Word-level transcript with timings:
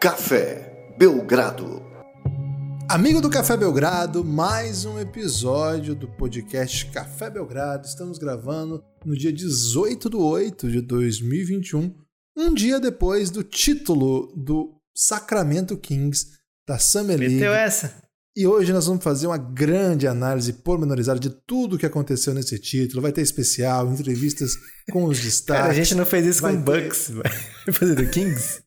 Café 0.00 0.94
Belgrado. 0.98 1.82
Amigo 2.88 3.20
do 3.20 3.28
Café 3.28 3.54
Belgrado, 3.56 4.24
mais 4.24 4.84
um 4.86 4.98
episódio 4.98 5.94
do 5.94 6.08
podcast 6.08 6.86
Café 6.86 7.28
Belgrado. 7.28 7.86
Estamos 7.86 8.16
gravando 8.18 8.82
no 9.04 9.14
dia 9.14 9.32
18 9.32 10.08
de 10.08 10.16
8 10.16 10.70
de 10.70 10.80
2021, 10.80 11.94
um 12.36 12.54
dia 12.54 12.80
depois 12.80 13.30
do 13.30 13.44
título 13.44 14.32
do 14.34 14.74
Sacramento 14.96 15.76
Kings 15.76 16.28
da 16.66 16.78
Summer 16.78 17.18
League. 17.18 17.34
Meteu 17.34 17.52
essa? 17.52 17.94
E 18.34 18.46
hoje 18.46 18.72
nós 18.72 18.86
vamos 18.86 19.04
fazer 19.04 19.26
uma 19.26 19.36
grande 19.36 20.06
análise 20.06 20.52
pormenorizada 20.52 21.20
de 21.20 21.28
tudo 21.28 21.76
o 21.76 21.78
que 21.78 21.84
aconteceu 21.84 22.32
nesse 22.32 22.58
título. 22.58 23.02
Vai 23.02 23.12
ter 23.12 23.20
especial, 23.20 23.92
entrevistas 23.92 24.52
com 24.90 25.04
os 25.04 25.20
destaques. 25.20 25.60
Cara, 25.62 25.72
a 25.72 25.74
gente 25.74 25.94
não 25.94 26.06
fez 26.06 26.24
isso 26.26 26.40
Vai 26.40 26.54
com 26.56 26.62
o 26.62 26.64
ter- 26.64 26.84
Bucks, 26.84 27.10
vai 27.66 27.72
fazer 27.74 27.94
do 27.96 28.08
Kings? 28.08 28.62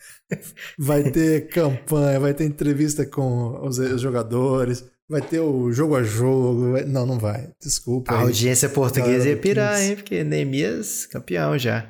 Vai 0.77 1.11
ter 1.11 1.47
campanha, 1.49 2.19
vai 2.19 2.33
ter 2.33 2.45
entrevista 2.45 3.05
com 3.05 3.65
os 3.65 3.77
jogadores, 4.01 4.83
vai 5.09 5.21
ter 5.21 5.39
o 5.39 5.71
jogo 5.71 5.95
a 5.95 6.03
jogo. 6.03 6.71
vai- 6.73 6.85
Não, 6.85 7.05
não 7.05 7.19
vai. 7.19 7.51
Desculpa. 7.61 8.13
A 8.13 8.19
aí. 8.19 8.23
audiência 8.25 8.69
portuguesa 8.69 9.27
ia 9.29 9.37
pirar, 9.37 9.81
hein? 9.81 9.95
Porque 9.95 10.23
Neemias, 10.23 11.05
campeão 11.05 11.57
já. 11.57 11.89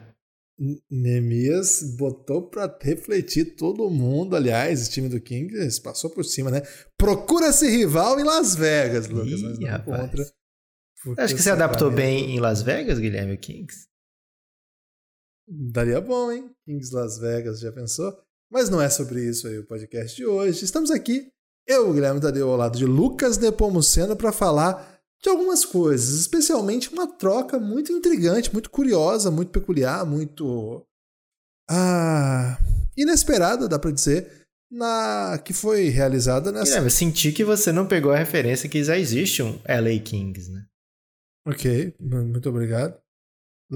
Nemias 0.89 1.81
botou 1.97 2.47
pra 2.47 2.73
refletir 2.81 3.55
todo 3.55 3.89
mundo. 3.89 4.35
Aliás, 4.35 4.81
esse 4.81 4.91
time 4.91 5.09
do 5.09 5.19
Kings 5.19 5.81
passou 5.81 6.09
por 6.11 6.23
cima, 6.23 6.51
né? 6.51 6.61
Procura 6.97 7.47
esse 7.47 7.67
rival 7.69 8.19
em 8.19 8.23
Las 8.23 8.53
Vegas, 8.55 9.07
Lucas. 9.07 9.39
Ih, 9.39 9.43
mas 9.43 9.59
não 9.59 9.67
rapaz. 9.67 10.01
contra. 10.01 10.25
porque 11.03 11.21
Acho 11.21 11.33
que 11.33 11.39
o 11.41 11.43
você 11.43 11.49
adaptou 11.49 11.91
bem 11.91 12.35
em 12.35 12.39
Las 12.39 12.61
Vegas, 12.61 12.99
Guilherme, 12.99 13.33
o 13.33 13.37
Kings. 13.37 13.87
Daria 15.47 15.99
bom, 15.99 16.31
hein? 16.31 16.49
Kings 16.65 16.93
Las 16.95 17.17
Vegas, 17.19 17.59
já 17.59 17.71
pensou? 17.71 18.13
Mas 18.53 18.69
não 18.69 18.79
é 18.79 18.87
sobre 18.87 19.27
isso 19.27 19.47
aí 19.47 19.57
o 19.57 19.65
podcast 19.65 20.15
de 20.15 20.27
hoje. 20.27 20.63
Estamos 20.63 20.91
aqui, 20.91 21.27
eu, 21.67 21.91
Guilherme 21.91 22.21
Tadeu, 22.21 22.51
ao 22.51 22.55
lado 22.55 22.77
de 22.77 22.85
Lucas 22.85 23.39
Nepomuceno, 23.39 24.15
para 24.15 24.31
falar 24.31 25.01
de 25.23 25.27
algumas 25.27 25.65
coisas, 25.65 26.19
especialmente 26.19 26.93
uma 26.93 27.07
troca 27.07 27.57
muito 27.57 27.91
intrigante, 27.91 28.53
muito 28.53 28.69
curiosa, 28.69 29.31
muito 29.31 29.49
peculiar, 29.49 30.05
muito. 30.05 30.85
Ah, 31.67 32.59
inesperada, 32.95 33.67
dá 33.67 33.79
para 33.79 33.89
dizer, 33.89 34.45
na 34.69 35.41
que 35.43 35.51
foi 35.51 35.89
realizada 35.89 36.51
nessa. 36.51 36.65
Guilherme, 36.65 36.85
eu 36.85 36.91
senti 36.91 37.31
que 37.31 37.43
você 37.43 37.71
não 37.71 37.87
pegou 37.87 38.11
a 38.11 38.17
referência 38.17 38.69
que 38.69 38.83
já 38.83 38.95
existe 38.95 39.41
um 39.41 39.59
LA 39.67 39.99
Kings, 40.05 40.51
né? 40.51 40.63
Ok, 41.47 41.95
muito 41.99 42.49
obrigado. 42.49 43.02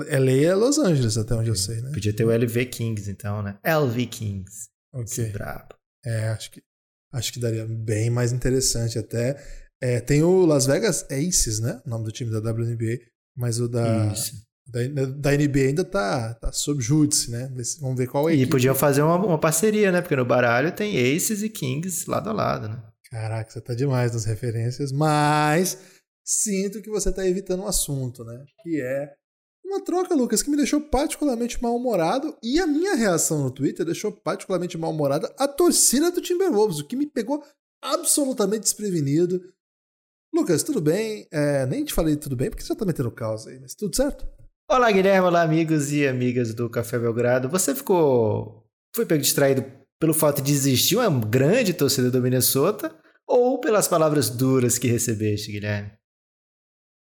LA 0.03 0.43
é 0.43 0.55
Los 0.55 0.77
Angeles, 0.77 1.17
até 1.17 1.33
onde 1.35 1.49
eu 1.49 1.55
sei, 1.55 1.81
né? 1.81 1.91
Podia 1.93 2.13
ter 2.13 2.25
o 2.25 2.31
LV 2.31 2.65
Kings, 2.67 3.09
então, 3.09 3.41
né? 3.41 3.57
LV 3.63 4.05
Kings. 4.07 4.67
Esse 5.03 5.21
Ok. 5.21 5.31
brabo. 5.33 5.75
É, 6.05 6.29
acho 6.29 6.51
que, 6.51 6.61
acho 7.13 7.33
que 7.33 7.39
daria 7.39 7.65
bem 7.65 8.09
mais 8.09 8.31
interessante 8.31 8.97
até. 8.97 9.37
É, 9.81 9.99
tem 9.99 10.23
o 10.23 10.45
Las 10.45 10.65
Vegas 10.65 11.05
Aces, 11.11 11.59
né? 11.59 11.81
O 11.85 11.89
nome 11.89 12.05
do 12.05 12.11
time 12.11 12.31
da 12.31 12.39
WNBA. 12.39 12.99
Mas 13.35 13.59
o 13.59 13.67
da, 13.67 14.11
Isso. 14.11 14.33
da, 14.65 15.05
da 15.05 15.31
NBA 15.37 15.59
ainda 15.67 15.83
tá, 15.83 16.33
tá 16.33 16.51
sob 16.51 16.81
júdice, 16.81 17.29
né? 17.29 17.51
Vamos 17.79 17.97
ver 17.97 18.07
qual 18.07 18.27
é 18.29 18.33
E 18.33 18.47
podiam 18.47 18.73
fazer 18.73 19.03
uma, 19.03 19.15
uma 19.15 19.39
parceria, 19.39 19.91
né? 19.91 20.01
Porque 20.01 20.15
no 20.15 20.25
baralho 20.25 20.71
tem 20.71 21.15
Aces 21.15 21.43
e 21.43 21.49
Kings 21.49 22.09
lado 22.09 22.29
a 22.29 22.33
lado, 22.33 22.67
né? 22.67 22.83
Caraca, 23.11 23.49
você 23.49 23.61
tá 23.61 23.73
demais 23.75 24.13
nas 24.13 24.25
referências. 24.25 24.91
Mas 24.91 25.77
sinto 26.25 26.81
que 26.81 26.89
você 26.89 27.11
tá 27.11 27.25
evitando 27.27 27.61
um 27.63 27.67
assunto, 27.67 28.23
né? 28.23 28.43
Que 28.63 28.81
é 28.81 29.13
uma 29.77 29.85
troca, 29.85 30.15
Lucas, 30.15 30.41
que 30.41 30.49
me 30.49 30.57
deixou 30.57 30.81
particularmente 30.81 31.61
mal-humorado. 31.61 32.35
E 32.43 32.59
a 32.59 32.67
minha 32.67 32.95
reação 32.95 33.43
no 33.43 33.51
Twitter 33.51 33.85
deixou 33.85 34.11
particularmente 34.11 34.77
mal-humorada 34.77 35.33
a 35.37 35.47
torcida 35.47 36.11
do 36.11 36.21
Timberwolves, 36.21 36.79
o 36.79 36.87
que 36.87 36.95
me 36.95 37.05
pegou 37.05 37.43
absolutamente 37.81 38.61
desprevenido. 38.61 39.41
Lucas, 40.33 40.63
tudo 40.63 40.81
bem? 40.81 41.27
É, 41.31 41.65
nem 41.65 41.85
te 41.85 41.93
falei 41.93 42.15
tudo 42.15 42.35
bem, 42.35 42.49
porque 42.49 42.63
você 42.63 42.69
já 42.69 42.75
tá 42.75 42.85
metendo 42.85 43.11
caos 43.11 43.47
aí, 43.47 43.59
mas 43.59 43.75
tudo 43.75 43.95
certo? 43.95 44.27
Olá, 44.69 44.91
Guilherme. 44.91 45.27
Olá, 45.27 45.43
amigos 45.43 45.91
e 45.93 46.05
amigas 46.05 46.53
do 46.53 46.69
Café 46.69 46.99
Belgrado. 46.99 47.47
Você 47.49 47.73
ficou. 47.73 48.65
Foi 48.93 49.05
pego 49.05 49.21
distraído 49.21 49.63
pelo 49.99 50.13
fato 50.13 50.41
de 50.41 50.51
existir 50.51 50.97
uma 50.97 51.09
grande 51.09 51.73
torcida 51.73 52.11
do 52.11 52.21
Minnesota 52.21 52.93
ou 53.25 53.59
pelas 53.59 53.87
palavras 53.87 54.29
duras 54.29 54.77
que 54.77 54.87
recebeste, 54.87 55.51
Guilherme? 55.51 55.91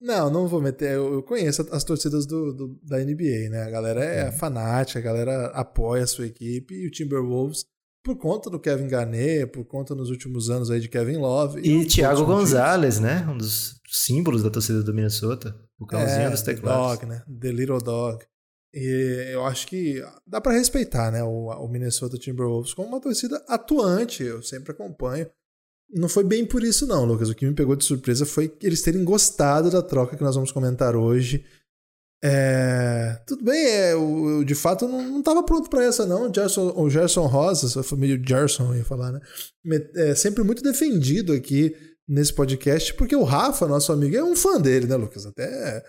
Não, 0.01 0.31
não 0.31 0.47
vou 0.47 0.61
meter. 0.61 0.93
Eu, 0.93 1.23
conheço 1.23 1.67
as 1.73 1.83
torcidas 1.84 2.27
do, 2.27 2.53
do- 2.53 2.81
da 2.83 2.99
NBA, 2.99 3.49
né? 3.51 3.62
A 3.62 3.71
galera 3.71 4.05
é 4.05 4.31
fanática, 4.31 4.99
a 4.99 5.03
galera 5.03 5.47
apoia 5.49 6.05
a 6.05 6.07
sua 6.07 6.27
equipe 6.27 6.75
e 6.75 6.87
o 6.87 6.91
Timberwolves 6.91 7.65
por 8.05 8.17
conta 8.17 8.49
do 8.49 8.61
Kevin 8.61 8.87
Garnett, 8.89 9.47
por 9.51 9.65
conta 9.65 9.95
nos 9.95 10.11
últimos 10.11 10.49
anos 10.49 10.71
aí 10.71 10.79
de 10.81 10.89
Kevin 10.89 11.17
Love. 11.17 11.61
E 11.67 11.75
outros 11.79 11.95
Thiago 11.95 12.21
motivos. 12.21 12.39
Gonzalez, 12.51 13.01
né? 13.01 13.27
Um 13.29 13.37
dos 13.37 13.81
símbolos 13.89 14.43
da 14.43 14.51
torcida 14.51 14.83
do 14.83 14.95
Minnesota. 14.95 15.57
O 15.79 15.87
cãozinho 15.87 16.27
é, 16.27 16.31
dos 16.31 16.43
teclados. 16.43 16.99
Dog, 17.01 17.07
né? 17.07 17.23
The 17.41 17.51
Little 17.51 17.78
Dog. 17.81 18.25
E 18.73 19.31
eu 19.33 19.45
acho 19.47 19.67
que 19.67 20.05
dá 20.27 20.41
pra 20.41 20.53
respeitar, 20.53 21.11
né? 21.11 21.23
O, 21.25 21.47
o 21.49 21.69
Minnesota 21.69 22.17
Timberwolves 22.19 22.75
como 22.75 22.89
uma 22.91 23.01
torcida 23.01 23.43
atuante. 23.49 24.23
Eu 24.23 24.43
sempre 24.43 24.73
acompanho. 24.73 25.27
Não 25.91 26.09
foi 26.09 26.25
bem 26.25 26.45
por 26.45 26.63
isso, 26.63 26.87
não, 26.87 27.05
Lucas. 27.05 27.29
O 27.29 27.35
que 27.35 27.47
me 27.47 27.55
pegou 27.55 27.77
de 27.77 27.85
surpresa 27.85 28.27
foi 28.27 28.53
eles 28.63 28.83
terem 28.83 29.05
gostado 29.05 29.71
da 29.71 29.83
troca 29.83 30.17
que 30.17 30.23
nós 30.23 30.35
vamos 30.35 30.53
comentar 30.53 30.97
hoje. 30.97 31.45
É, 32.25 33.21
Tudo 33.27 33.45
bem, 33.45 33.67
é, 33.67 33.93
eu, 33.93 34.29
eu, 34.29 34.45
de 34.45 34.55
fato 34.55 34.89
não, 34.89 35.03
não 35.03 35.23
tava 35.23 35.43
pronto 35.43 35.69
pra 35.71 35.85
essa, 35.85 36.07
não. 36.07 36.31
O 36.31 36.35
Gerson, 36.35 36.73
o 36.77 36.91
Gerson 36.91 37.27
Rosa, 37.27 37.81
a 37.81 37.85
família 37.85 38.21
Gerson, 38.27 38.75
ia 38.75 38.85
falar, 38.85 39.13
né? 39.13 39.21
É 39.95 40.15
sempre 40.15 40.43
muito 40.43 40.63
defendido 40.63 41.33
aqui 41.33 41.77
nesse 42.09 42.33
podcast, 42.33 42.95
porque 42.95 43.15
o 43.15 43.25
Rafa, 43.25 43.67
nosso 43.67 43.93
amigo, 43.93 44.17
é 44.17 44.25
um 44.25 44.37
fã 44.37 44.61
dele, 44.61 44.87
né, 44.87 44.97
Lucas? 44.97 45.27
Até 45.27 45.85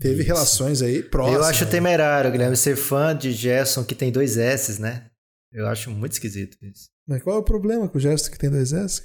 teve 0.00 0.20
Isso. 0.20 0.26
relações 0.26 0.82
aí 0.82 1.02
próximas. 1.02 1.42
Eu 1.42 1.48
acho 1.48 1.68
temerário, 1.68 2.30
Guilherme, 2.30 2.56
ser 2.56 2.76
fã 2.76 3.16
de 3.16 3.32
Gerson 3.32 3.84
que 3.84 3.94
tem 3.94 4.12
dois 4.12 4.36
S, 4.36 4.80
né? 4.80 5.06
Eu 5.52 5.66
acho 5.66 5.90
muito 5.90 6.12
esquisito 6.12 6.56
isso. 6.62 6.88
Mas 7.06 7.22
qual 7.22 7.36
é 7.36 7.38
o 7.40 7.44
problema 7.44 7.88
com 7.88 7.98
o 7.98 8.00
Gerson 8.00 8.30
que 8.30 8.38
tem 8.38 8.50
dois 8.50 8.72
S? 8.72 9.02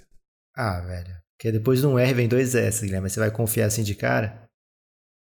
Ah, 0.58 0.80
velho. 0.82 1.16
Porque 1.38 1.52
depois 1.52 1.80
de 1.82 1.86
um 1.88 2.00
R 2.00 2.14
vem 2.14 2.28
dois 2.28 2.56
S, 2.56 2.84
Guilherme. 2.84 3.10
Você 3.10 3.20
vai 3.20 3.30
confiar 3.30 3.68
assim 3.68 3.84
de 3.84 3.94
cara? 3.94 4.42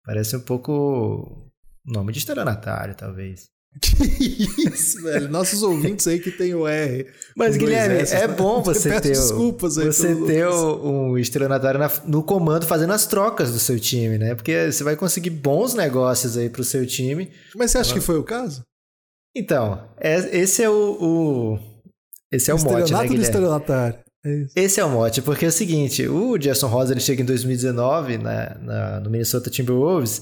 Parece 0.05 0.35
um 0.35 0.39
pouco 0.41 1.47
nome 1.85 2.11
de 2.11 2.19
estelionatário, 2.19 2.95
talvez. 2.95 3.45
Que 3.79 4.67
isso, 4.67 5.03
velho. 5.03 5.29
Nossos 5.29 5.61
ouvintes 5.61 6.07
aí 6.07 6.19
que 6.19 6.31
tem 6.31 6.55
o 6.55 6.67
R. 6.67 7.05
Mas, 7.35 7.55
Guilherme, 7.57 7.97
Ss, 7.99 8.13
é 8.23 8.27
né? 8.27 8.33
bom 8.33 8.63
você 8.63 8.89
ter, 8.89 9.09
o- 9.09 9.11
desculpas 9.11 9.77
aí 9.77 9.85
você 9.85 10.15
ter 10.25 10.47
o- 10.47 10.89
um 11.11 11.17
estelionatário 11.19 11.79
na- 11.79 11.91
no 12.07 12.23
comando 12.23 12.65
fazendo 12.65 12.93
as 12.93 13.05
trocas 13.05 13.51
do 13.51 13.59
seu 13.59 13.79
time, 13.79 14.17
né? 14.17 14.33
Porque 14.33 14.71
você 14.71 14.83
vai 14.83 14.95
conseguir 14.95 15.29
bons 15.29 15.75
negócios 15.75 16.35
aí 16.37 16.49
pro 16.49 16.63
seu 16.63 16.87
time. 16.87 17.31
Mas 17.55 17.69
você 17.69 17.77
acha 17.77 17.93
que 17.93 18.01
foi 18.01 18.17
o 18.17 18.23
caso? 18.23 18.63
Então, 19.35 19.87
é- 19.99 20.35
esse 20.39 20.63
é 20.63 20.69
o, 20.69 20.97
o- 20.99 21.59
esse 22.31 22.49
é 22.49 22.53
o 22.55 22.57
mote, 22.79 22.91
né, 22.93 22.97
Guilherme? 23.09 23.53
É. 24.25 24.45
Esse 24.55 24.79
é 24.79 24.85
o 24.85 24.89
mote, 24.89 25.21
porque 25.21 25.45
é 25.45 25.47
o 25.47 25.51
seguinte, 25.51 26.07
o 26.07 26.37
Jason 26.37 26.67
Rosa 26.67 26.93
ele 26.93 26.99
chega 26.99 27.21
em 27.21 27.25
2019 27.25 28.17
na, 28.17 28.55
na- 28.59 28.99
no 28.99 29.09
Minnesota 29.09 29.49
Timberwolves 29.49 30.21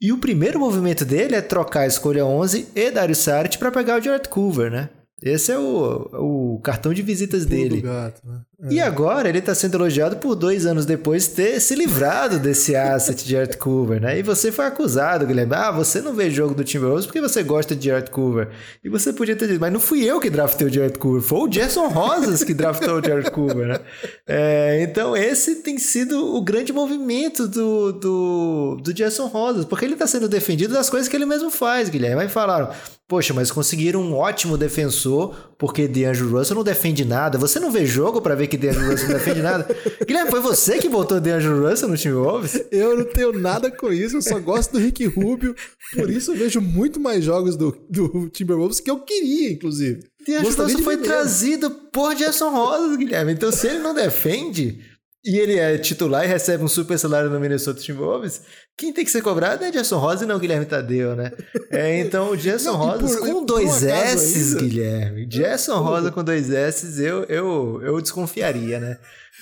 e 0.00 0.12
o 0.12 0.18
primeiro 0.18 0.60
movimento 0.60 1.04
dele 1.04 1.34
é 1.34 1.40
trocar 1.40 1.80
a 1.80 1.86
escolha 1.86 2.24
11 2.24 2.68
e 2.74 2.90
Dario 2.90 3.14
Saric 3.16 3.56
para 3.58 3.70
pegar 3.72 3.98
o 3.98 4.02
Jared 4.02 4.28
Culver, 4.28 4.70
né? 4.70 4.90
Esse 5.22 5.50
é 5.50 5.58
o, 5.58 6.54
o 6.56 6.60
cartão 6.60 6.92
de 6.92 7.00
visitas 7.00 7.44
Pulo 7.46 7.56
dele. 7.56 7.80
gato, 7.80 8.20
né? 8.26 8.40
É. 8.62 8.72
E 8.72 8.80
agora 8.80 9.28
ele 9.28 9.38
está 9.38 9.54
sendo 9.54 9.76
elogiado 9.76 10.16
por 10.16 10.34
dois 10.34 10.64
anos 10.64 10.86
depois 10.86 11.28
ter 11.28 11.60
se 11.60 11.74
livrado 11.74 12.38
desse 12.38 12.74
asset 12.74 13.22
de 13.22 13.32
Jared 13.32 13.58
Culver, 13.58 14.00
né? 14.00 14.18
E 14.18 14.22
você 14.22 14.50
foi 14.50 14.64
acusado, 14.64 15.26
Guilherme. 15.26 15.54
Ah, 15.54 15.70
você 15.70 16.00
não 16.00 16.14
vê 16.14 16.30
jogo 16.30 16.54
do 16.54 16.64
Timberwolves 16.64 17.04
porque 17.04 17.20
você 17.20 17.42
gosta 17.42 17.76
de 17.76 17.86
Jared 17.86 18.10
Culver. 18.10 18.48
E 18.82 18.88
você 18.88 19.12
podia 19.12 19.36
ter 19.36 19.46
dito, 19.46 19.60
mas 19.60 19.70
não 19.70 19.78
fui 19.78 20.04
eu 20.04 20.18
que 20.18 20.30
draftei 20.30 20.66
o 20.66 20.72
Jared 20.72 20.98
Culver, 20.98 21.20
foi 21.20 21.38
o 21.40 21.48
Jason 21.48 21.88
Rosas 21.88 22.42
que 22.42 22.54
draftou 22.54 22.98
o 22.98 23.04
Jared 23.04 23.30
Culver, 23.30 23.68
né? 23.68 23.80
É, 24.26 24.82
então 24.82 25.14
esse 25.14 25.56
tem 25.56 25.78
sido 25.78 26.34
o 26.34 26.40
grande 26.40 26.72
movimento 26.72 27.46
do, 27.46 27.92
do, 27.92 28.76
do 28.82 28.94
Jason 28.94 29.26
Rosas, 29.26 29.66
porque 29.66 29.84
ele 29.84 29.92
está 29.92 30.06
sendo 30.06 30.28
defendido 30.28 30.72
das 30.72 30.88
coisas 30.88 31.08
que 31.08 31.16
ele 31.16 31.26
mesmo 31.26 31.50
faz, 31.50 31.90
Guilherme. 31.90 32.22
Aí 32.22 32.28
falaram, 32.28 32.70
poxa, 33.06 33.34
mas 33.34 33.50
conseguiram 33.50 34.00
um 34.00 34.14
ótimo 34.14 34.56
defensor 34.56 35.34
porque 35.58 35.88
DeAngelo 35.88 36.38
Russell 36.38 36.56
não 36.56 36.64
defende 36.64 37.04
nada. 37.04 37.38
Você 37.38 37.60
não 37.60 37.70
vê 37.70 37.86
jogo 37.86 38.20
para 38.20 38.34
ver 38.34 38.45
que 38.46 38.56
DeAngelo 38.56 38.90
Russell 38.90 39.08
não 39.08 39.14
defende 39.14 39.42
nada? 39.42 39.66
Guilherme, 40.06 40.30
foi 40.30 40.40
você 40.40 40.78
que 40.78 40.88
botou 40.88 41.20
DeAngelo 41.20 41.68
Russell 41.68 41.88
no 41.88 41.96
time 41.96 42.14
Wolves? 42.14 42.64
Eu 42.70 42.96
não 42.96 43.04
tenho 43.04 43.32
nada 43.32 43.70
com 43.70 43.92
isso, 43.92 44.16
eu 44.16 44.22
só 44.22 44.38
gosto 44.38 44.72
do 44.72 44.78
Rick 44.78 45.04
Rubio. 45.06 45.54
Por 45.94 46.10
isso 46.10 46.32
eu 46.32 46.36
vejo 46.36 46.60
muito 46.60 47.00
mais 47.00 47.24
jogos 47.24 47.56
do, 47.56 47.76
do 47.88 48.28
Timberwolves 48.30 48.80
que 48.80 48.90
eu 48.90 49.00
queria, 49.00 49.52
inclusive. 49.52 50.00
Gostaria 50.26 50.74
Russell 50.74 50.78
foi 50.84 50.96
trazido 50.96 51.70
por 51.70 52.14
Jason 52.14 52.50
Rosas, 52.50 52.96
Guilherme. 52.96 53.32
Então 53.32 53.52
se 53.52 53.68
ele 53.68 53.78
não 53.78 53.94
defende, 53.94 54.80
e 55.26 55.38
ele 55.38 55.58
é 55.58 55.76
titular 55.76 56.24
e 56.24 56.28
recebe 56.28 56.62
um 56.62 56.68
super 56.68 56.96
salário 56.96 57.28
no 57.28 57.40
Minnesota 57.40 57.80
Timberwolves, 57.80 58.42
quem 58.78 58.92
tem 58.92 59.04
que 59.04 59.10
ser 59.10 59.22
cobrado 59.22 59.64
é 59.64 59.72
Gerson 59.72 59.98
Rosa 59.98 60.24
e 60.24 60.28
não 60.28 60.38
Guilherme 60.38 60.66
Tadeu, 60.66 61.16
né? 61.16 61.32
É, 61.70 61.98
então 61.98 62.30
o 62.30 62.36
Gerson 62.36 62.72
Rosa 62.76 63.18
com 63.18 63.44
dois 63.44 63.82
S, 63.82 64.54
Guilherme. 64.54 65.26
Gerson 65.28 65.80
Rosa 65.80 66.12
com 66.12 66.22
dois 66.22 66.50
S, 66.50 67.02
eu, 67.02 67.24
eu, 67.24 67.82
eu 67.82 68.00
desconfiaria, 68.00 68.78
né? 68.78 68.98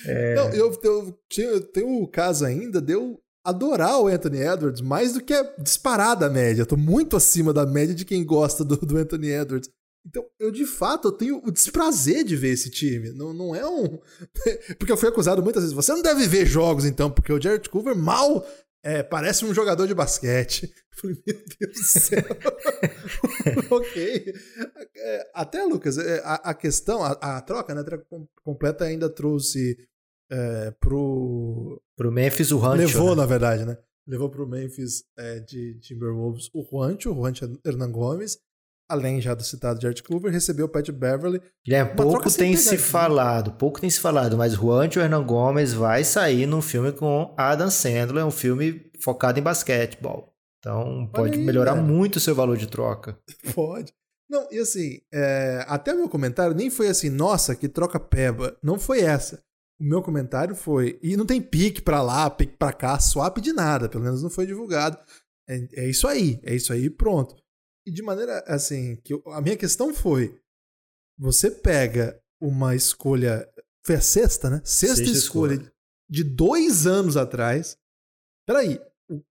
É... 0.06 0.34
Não, 0.34 0.48
eu, 0.50 0.72
eu, 0.82 1.19
eu 1.36 1.60
tenho 1.60 2.02
o 2.02 2.08
caso 2.08 2.46
ainda 2.46 2.81
de 2.81 2.94
eu 2.94 3.19
adorar 3.44 4.00
o 4.00 4.08
Anthony 4.08 4.38
Edwards 4.38 4.81
mais 4.81 5.12
do 5.12 5.20
que 5.20 5.34
disparar 5.58 6.16
da 6.16 6.31
média. 6.31 6.62
Eu 6.62 6.66
tô 6.66 6.78
muito 6.78 7.14
acima 7.14 7.52
da 7.52 7.66
média 7.66 7.94
de 7.94 8.06
quem 8.06 8.25
gosta 8.25 8.64
do, 8.64 8.76
do 8.76 8.96
Anthony 8.96 9.28
Edwards. 9.28 9.69
Então, 10.06 10.25
eu 10.39 10.51
de 10.51 10.67
fato 10.67 11.09
eu 11.09 11.12
tenho 11.12 11.41
o 11.45 11.51
desprazer 11.51 12.25
de 12.25 12.37
ver 12.37 12.51
esse 12.51 12.71
time. 12.71 13.11
Não, 13.12 13.33
não 13.33 13.55
é 13.55 13.67
um. 13.67 13.99
porque 14.79 14.93
eu 14.93 14.97
fui 14.97 15.09
acusado 15.09 15.43
muitas 15.43 15.62
vezes. 15.62 15.75
Você 15.75 15.93
não 15.93 16.03
deve 16.03 16.27
ver 16.27 16.45
jogos, 16.45 16.85
então, 16.85 17.11
porque 17.11 17.33
o 17.33 17.41
Jared 17.41 17.69
Coover 17.71 17.97
mal 17.97 18.47
é, 18.83 19.03
parece 19.03 19.47
um 19.47 19.55
jogador 19.55 19.87
de 19.87 19.95
basquete. 19.95 20.73
Eu 20.95 21.01
falei, 21.01 21.23
meu 21.27 21.45
Deus 21.59 21.73
do 21.73 21.83
céu. 21.83 22.23
ok. 23.69 24.35
É, 24.97 25.31
até, 25.35 25.65
Lucas, 25.65 25.99
é, 25.99 26.21
a, 26.25 26.35
a 26.35 26.55
questão, 26.55 27.03
a, 27.03 27.12
a, 27.12 27.41
troca, 27.41 27.75
né? 27.75 27.81
A 27.81 27.85
troca 27.85 28.06
completa 28.45 28.85
ainda 28.85 29.09
trouxe 29.09 29.77
é, 30.31 30.71
pro. 30.79 31.83
Pro 31.97 32.12
Memphis 32.12 32.53
o 32.53 32.59
Rancho. 32.59 32.77
Levou, 32.77 33.11
né? 33.11 33.23
na 33.23 33.27
verdade, 33.27 33.65
né? 33.65 33.77
Levou 34.06 34.31
pro 34.31 34.47
Memphis 34.47 35.03
é, 35.17 35.41
de 35.41 35.75
Timberwolves 35.81 36.49
o 36.53 36.62
Rancho, 36.62 37.11
o 37.11 37.23
Rancho 37.23 37.59
Hernan 37.65 37.91
Gomes 37.91 38.39
além 38.88 39.20
já 39.20 39.34
do 39.34 39.42
citado 39.42 39.81
Jared 39.81 40.02
Coover, 40.02 40.32
recebeu 40.32 40.66
o 40.66 40.69
Pat 40.69 40.88
Beverly. 40.90 41.40
É, 41.69 41.84
pouco 41.84 42.31
tem 42.31 42.56
se 42.56 42.76
falado, 42.78 43.52
pouco 43.52 43.81
tem 43.81 43.90
se 43.90 44.00
falado, 44.00 44.36
mas 44.36 44.54
Juan 44.54 44.86
e 44.86 44.98
Hernan 44.98 45.25
Gomes 45.25 45.72
vai 45.72 46.04
sair 46.04 46.46
num 46.46 46.62
filme 46.62 46.92
com 46.92 47.34
Adam 47.36 47.70
Sandler, 47.70 48.26
um 48.26 48.31
filme 48.31 48.90
focado 49.00 49.38
em 49.38 49.42
basquetebol. 49.42 50.32
Então 50.58 51.10
pode 51.12 51.38
aí, 51.38 51.44
melhorar 51.44 51.75
muito 51.75 52.16
o 52.16 52.20
seu 52.20 52.34
valor 52.34 52.56
de 52.56 52.66
troca. 52.66 53.19
Pode. 53.54 53.92
Não, 54.31 54.48
e 54.50 54.58
assim, 54.58 55.00
é, 55.12 55.62
até 55.69 55.92
o 55.92 55.98
meu 55.98 56.08
comentário 56.08 56.56
nem 56.56 56.70
foi 56.70 56.88
assim, 56.88 57.10
nossa, 57.10 57.54
que 57.54 57.69
troca 57.69 58.00
peba. 58.00 58.56
Não 58.62 58.78
foi 58.78 59.02
essa. 59.02 59.42
O 59.78 59.84
meu 59.84 60.00
comentário 60.00 60.54
foi, 60.54 60.98
e 61.02 61.16
não 61.16 61.26
tem 61.26 61.42
pique 61.42 61.82
pra 61.82 62.00
lá, 62.00 62.31
pique 62.31 62.56
pra 62.56 62.72
cá, 62.72 62.98
swap 62.98 63.36
de 63.38 63.52
nada, 63.52 63.88
pelo 63.88 64.04
menos 64.04 64.22
não 64.22 64.31
foi 64.31 64.46
divulgado. 64.46 64.96
É, 65.46 65.84
é 65.84 65.88
isso 65.90 66.08
aí, 66.08 66.40
é 66.42 66.54
isso 66.54 66.72
aí, 66.72 66.88
pronto. 66.88 67.36
E 67.86 67.90
de 67.90 68.02
maneira 68.02 68.42
assim, 68.46 68.96
que 68.96 69.14
eu, 69.14 69.22
a 69.26 69.40
minha 69.40 69.56
questão 69.56 69.92
foi: 69.94 70.40
você 71.19 71.50
pega 71.50 72.20
uma 72.40 72.75
escolha. 72.75 73.48
Foi 73.84 73.96
a 73.96 74.00
sexta, 74.00 74.48
né? 74.48 74.62
Sexta, 74.64 74.96
sexta 74.96 75.19
escolha, 75.19 75.54
escolha 75.54 75.72
de 76.08 76.25
dois 76.25 76.86
anos 76.86 77.16
atrás. 77.16 77.76
Peraí, 78.46 78.81
eu, 79.08 79.25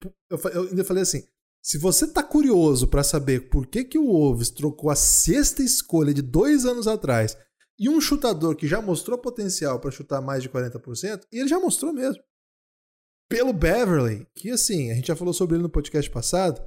eu 0.52 0.62
ainda 0.68 0.84
falei 0.84 1.02
assim: 1.02 1.24
se 1.62 1.78
você 1.78 2.06
tá 2.06 2.22
curioso 2.22 2.88
para 2.88 3.02
saber 3.02 3.50
por 3.50 3.66
que, 3.66 3.84
que 3.84 3.98
o 3.98 4.06
Wolves 4.06 4.50
trocou 4.50 4.90
a 4.90 4.96
sexta 4.96 5.62
escolha 5.62 6.14
de 6.14 6.22
dois 6.22 6.64
anos 6.64 6.88
atrás 6.88 7.36
e 7.78 7.88
um 7.88 8.00
chutador 8.00 8.56
que 8.56 8.66
já 8.66 8.80
mostrou 8.80 9.18
potencial 9.18 9.78
para 9.78 9.90
chutar 9.90 10.20
mais 10.20 10.42
de 10.42 10.50
40%, 10.50 11.22
e 11.32 11.38
ele 11.38 11.48
já 11.48 11.58
mostrou 11.58 11.92
mesmo. 11.92 12.22
Pelo 13.28 13.52
Beverly, 13.52 14.26
que 14.34 14.50
assim, 14.50 14.90
a 14.90 14.94
gente 14.94 15.08
já 15.08 15.16
falou 15.16 15.32
sobre 15.32 15.56
ele 15.56 15.62
no 15.62 15.70
podcast 15.70 16.10
passado, 16.10 16.60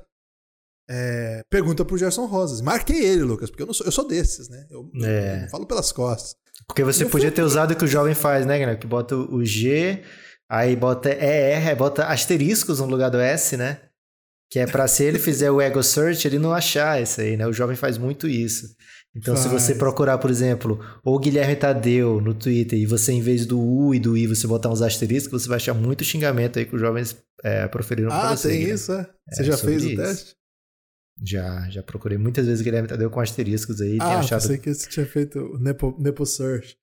é, 0.89 1.41
pergunta 1.49 1.85
pro 1.85 1.97
Gerson 1.97 2.25
Rosas. 2.25 2.61
Marquei 2.61 3.03
ele, 3.03 3.23
Lucas, 3.23 3.49
porque 3.49 3.63
eu, 3.63 3.67
não 3.67 3.73
sou, 3.73 3.85
eu 3.85 3.91
sou 3.91 4.07
desses, 4.07 4.49
né? 4.49 4.65
Eu, 4.69 4.89
é. 5.03 5.35
eu 5.37 5.41
não 5.41 5.49
falo 5.49 5.65
pelas 5.65 5.91
costas. 5.91 6.35
Porque 6.67 6.83
você 6.83 7.05
podia 7.05 7.31
ter 7.31 7.41
usado 7.41 7.71
o 7.71 7.75
que 7.75 7.85
o 7.85 7.87
jovem 7.87 8.13
faz, 8.13 8.45
né, 8.45 8.59
galera? 8.59 8.77
Que 8.77 8.87
bota 8.87 9.15
o 9.15 9.43
G, 9.43 10.01
aí 10.49 10.75
bota 10.75 11.09
ER, 11.09 11.75
bota 11.75 12.05
asteriscos 12.05 12.79
no 12.79 12.85
lugar 12.85 13.09
do 13.09 13.19
S, 13.19 13.57
né? 13.57 13.79
Que 14.49 14.59
é 14.59 14.67
para 14.67 14.87
se 14.87 15.03
ele 15.03 15.17
fizer 15.17 15.49
o 15.49 15.59
ego 15.59 15.81
search, 15.81 16.27
ele 16.27 16.37
não 16.37 16.53
achar 16.53 17.01
isso 17.01 17.21
aí, 17.21 17.35
né? 17.35 17.47
O 17.47 17.53
jovem 17.53 17.75
faz 17.75 17.97
muito 17.97 18.27
isso. 18.27 18.67
Então, 19.15 19.35
faz. 19.35 19.47
se 19.47 19.51
você 19.51 19.75
procurar, 19.75 20.17
por 20.17 20.29
exemplo, 20.29 20.79
o 21.03 21.17
Guilherme 21.17 21.55
Tadeu 21.55 22.21
no 22.21 22.33
Twitter 22.33 22.77
e 22.77 22.85
você, 22.85 23.11
em 23.11 23.21
vez 23.21 23.45
do 23.45 23.59
U 23.59 23.93
e 23.93 23.99
do 23.99 24.15
I, 24.15 24.27
você 24.27 24.45
botar 24.47 24.69
uns 24.69 24.81
asteriscos, 24.81 25.43
você 25.43 25.49
vai 25.49 25.57
achar 25.57 25.73
muito 25.73 26.03
xingamento 26.03 26.59
aí 26.59 26.65
que 26.65 26.75
os 26.75 26.81
jovens 26.81 27.15
é, 27.43 27.67
proferiram 27.67 28.11
ah, 28.11 28.19
pra 28.19 28.35
você. 28.35 28.47
Ah, 28.47 28.51
tem 28.51 28.67
né? 28.67 28.73
isso, 28.73 28.91
é? 28.91 29.09
Você 29.31 29.41
é, 29.41 29.45
já 29.45 29.57
fez 29.57 29.83
isso. 29.83 29.93
o 29.93 29.97
teste? 29.97 30.42
Já, 31.21 31.69
já 31.69 31.83
procurei 31.83 32.17
muitas 32.17 32.45
vezes 32.45 32.61
Guilherme 32.61 32.87
Tadeu 32.87 33.09
com 33.09 33.19
asteriscos 33.19 33.81
aí. 33.81 33.97
Ah, 34.01 34.19
achado... 34.19 34.41
pensei 34.41 34.57
que 34.57 34.73
você 34.73 34.89
tinha 34.89 35.05
feito 35.05 35.39
o 35.39 35.59
Nepo, 35.59 35.95
Nepo 35.99 36.25
Search. 36.25 36.75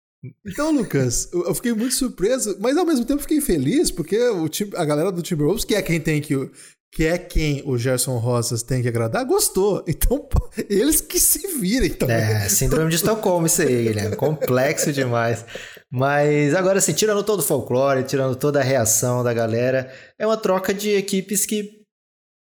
Então, 0.47 0.71
Lucas, 0.71 1.29
eu 1.33 1.55
fiquei 1.55 1.73
muito 1.73 1.95
surpreso, 1.95 2.57
mas 2.61 2.77
ao 2.77 2.85
mesmo 2.85 3.05
tempo 3.05 3.23
fiquei 3.23 3.41
feliz, 3.41 3.91
porque 3.91 4.19
o 4.29 4.49
time, 4.49 4.71
a 4.77 4.85
galera 4.85 5.11
do 5.11 5.23
Timberwolves, 5.23 5.65
que 5.65 5.75
é 5.75 5.83
quem 5.83 6.01
tem 6.01 6.21
que. 6.21 6.51
Que 6.93 7.07
é 7.07 7.17
quem 7.17 7.63
o 7.65 7.79
Gerson 7.79 8.19
Rosas 8.19 8.65
tem 8.65 8.83
que 8.83 8.89
agradar, 8.89 9.25
gostou. 9.25 9.85
Então, 9.87 10.29
eles 10.69 11.01
que 11.01 11.21
se 11.21 11.47
virem 11.61 11.91
também. 11.91 12.17
É, 12.17 12.49
síndrome 12.49 12.91
de 12.91 12.97
Estocolmo 12.97 13.47
isso 13.47 13.63
aí, 13.63 13.85
Guilherme. 13.85 14.17
Complexo 14.17 14.93
demais. 14.93 15.45
Mas 15.89 16.53
agora, 16.53 16.79
assim, 16.79 16.93
tirando 16.93 17.23
todo 17.23 17.39
o 17.39 17.45
folclore, 17.45 18.03
tirando 18.03 18.35
toda 18.35 18.59
a 18.59 18.65
reação 18.65 19.23
da 19.23 19.33
galera, 19.33 19.89
é 20.19 20.27
uma 20.27 20.37
troca 20.37 20.75
de 20.75 20.91
equipes 20.91 21.47
que 21.47 21.80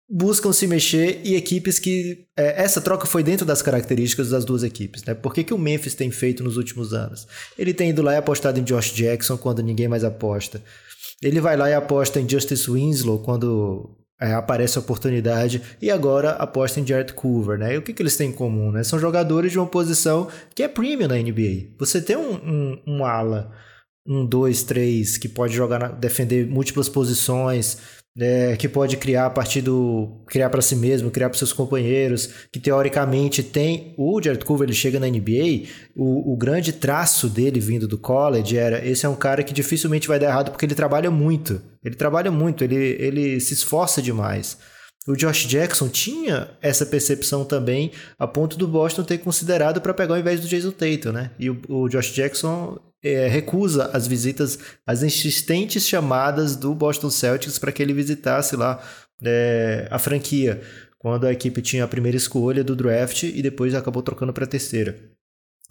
buscam 0.09 0.53
se 0.53 0.67
mexer 0.67 1.21
e 1.25 1.35
equipes 1.35 1.79
que. 1.79 2.27
É, 2.37 2.63
essa 2.63 2.81
troca 2.81 3.07
foi 3.07 3.23
dentro 3.23 3.45
das 3.45 3.63
características 3.63 4.31
das 4.31 4.45
duas 4.45 4.63
equipes. 4.63 5.05
Né? 5.05 5.15
Por 5.15 5.35
que, 5.35 5.45
que 5.45 5.55
o 5.55 5.59
Memphis 5.59 5.95
tem 5.95 6.11
feito 6.11 6.45
nos 6.45 6.57
últimos 6.57 6.93
anos? 6.93 7.27
Ele 7.59 7.75
tem 7.75 7.91
ido 7.91 8.03
lá 8.03 8.15
e 8.15 8.17
apostado 8.17 8.61
em 8.61 8.65
Josh 8.65 8.93
Jackson 8.93 9.37
quando 9.37 9.63
ninguém 9.63 9.89
mais 9.89 10.05
aposta. 10.05 10.63
Ele 11.23 11.41
vai 11.41 11.57
lá 11.57 11.71
e 11.71 11.75
aposta 11.75 12.21
em 12.21 12.29
Justice 12.29 12.71
Winslow 12.71 13.21
quando 13.21 13.97
é, 14.21 14.33
aparece 14.33 14.79
a 14.79 14.81
oportunidade 14.81 15.63
e 15.81 15.91
agora 15.91 16.31
aposta 16.33 16.81
em 16.81 16.87
Jared 16.87 17.13
Coover, 17.15 17.59
né? 17.59 17.75
E 17.75 17.79
o 17.79 17.83
que, 17.83 17.93
que 17.93 18.03
eles 18.03 18.17
têm 18.17 18.31
em 18.31 18.33
comum, 18.33 18.71
né? 18.71 18.83
São 18.83 18.99
jogadores 18.99 19.53
de 19.53 19.59
uma 19.59 19.67
posição 19.67 20.29
que 20.55 20.63
é 20.63 20.69
premium 20.69 21.09
na 21.09 21.17
NBA. 21.17 21.75
Você 21.79 22.01
tem 22.01 22.17
um, 22.17 22.35
um, 22.35 22.83
um 22.87 23.05
ala, 23.05 23.53
um, 24.07 24.25
dois, 24.25 24.63
três, 24.63 25.19
que 25.19 25.29
pode 25.29 25.55
jogar, 25.55 25.93
defender 25.93 26.47
múltiplas 26.47 26.89
posições, 26.89 27.79
é, 28.19 28.57
que 28.57 28.69
pode 28.69 28.97
criar 28.97 29.27
a 29.27 29.31
partir 29.31 29.61
do. 29.61 30.23
criar 30.27 30.49
para 30.49 30.63
si 30.63 30.75
mesmo, 30.75 31.11
criar 31.11 31.29
para 31.29 31.39
seus 31.39 31.53
companheiros, 31.53 32.31
que 32.51 32.59
teoricamente 32.59 33.43
tem. 33.43 33.95
O 33.99 34.21
Jared 34.23 34.45
Coover 34.45 34.67
ele 34.67 34.75
chega 34.75 34.99
na 34.99 35.07
NBA, 35.07 35.69
o, 35.95 36.33
o 36.33 36.37
grande 36.37 36.73
traço 36.73 37.29
dele 37.29 37.61
vindo 37.61 37.87
do 37.87 37.99
college 37.99 38.57
era: 38.57 38.85
esse 38.87 39.05
é 39.05 39.09
um 39.09 39.15
cara 39.17 39.43
que 39.43 39.53
dificilmente 39.53 40.09
vai 40.09 40.19
dar 40.19 40.29
errado 40.29 40.51
porque 40.51 40.65
ele 40.65 40.75
trabalha 40.75 41.11
muito. 41.11 41.61
Ele 41.85 41.95
trabalha 41.95 42.31
muito, 42.31 42.65
ele, 42.65 42.75
ele 42.75 43.39
se 43.39 43.55
esforça 43.55 44.01
demais. 44.01 44.57
O 45.07 45.15
Josh 45.15 45.47
Jackson 45.47 45.89
tinha 45.89 46.51
essa 46.61 46.85
percepção 46.85 47.45
também, 47.45 47.93
a 48.19 48.27
ponto 48.27 48.59
do 48.59 48.67
Boston 48.67 49.05
ter 49.05 49.19
considerado 49.19 49.81
para 49.81 49.95
pegar 49.95 50.15
ao 50.15 50.21
invés 50.21 50.41
do 50.41 50.49
Jason 50.49 50.73
Tatum, 50.73 51.13
né? 51.13 51.31
E 51.39 51.49
o, 51.49 51.61
o 51.69 51.89
Josh 51.89 52.13
Jackson 52.13 52.77
é, 53.15 53.29
recusa 53.29 53.91
as 53.93 54.07
visitas, 54.07 54.59
as 54.87 55.03
insistentes 55.03 55.87
chamadas 55.87 56.57
do 56.57 56.75
Boston 56.75 57.11
Celtics 57.11 57.59
para 57.59 57.73
que 57.73 57.83
ele 57.83 57.93
visitasse 57.93 58.57
lá 58.57 58.83
é, 59.25 59.87
a 59.91 59.99
franquia, 59.99 60.61
quando 60.99 61.27
a 61.27 61.33
equipe 61.33 61.63
tinha 61.63 61.85
a 61.85 61.89
primeira 61.89 62.17
escolha 62.17 62.65
do 62.65 62.75
draft 62.75 63.23
e 63.23 63.41
depois 63.43 63.75
acabou 63.75 64.03
trocando 64.03 64.33
para 64.33 64.45
a 64.45 64.49
terceira. 64.49 64.97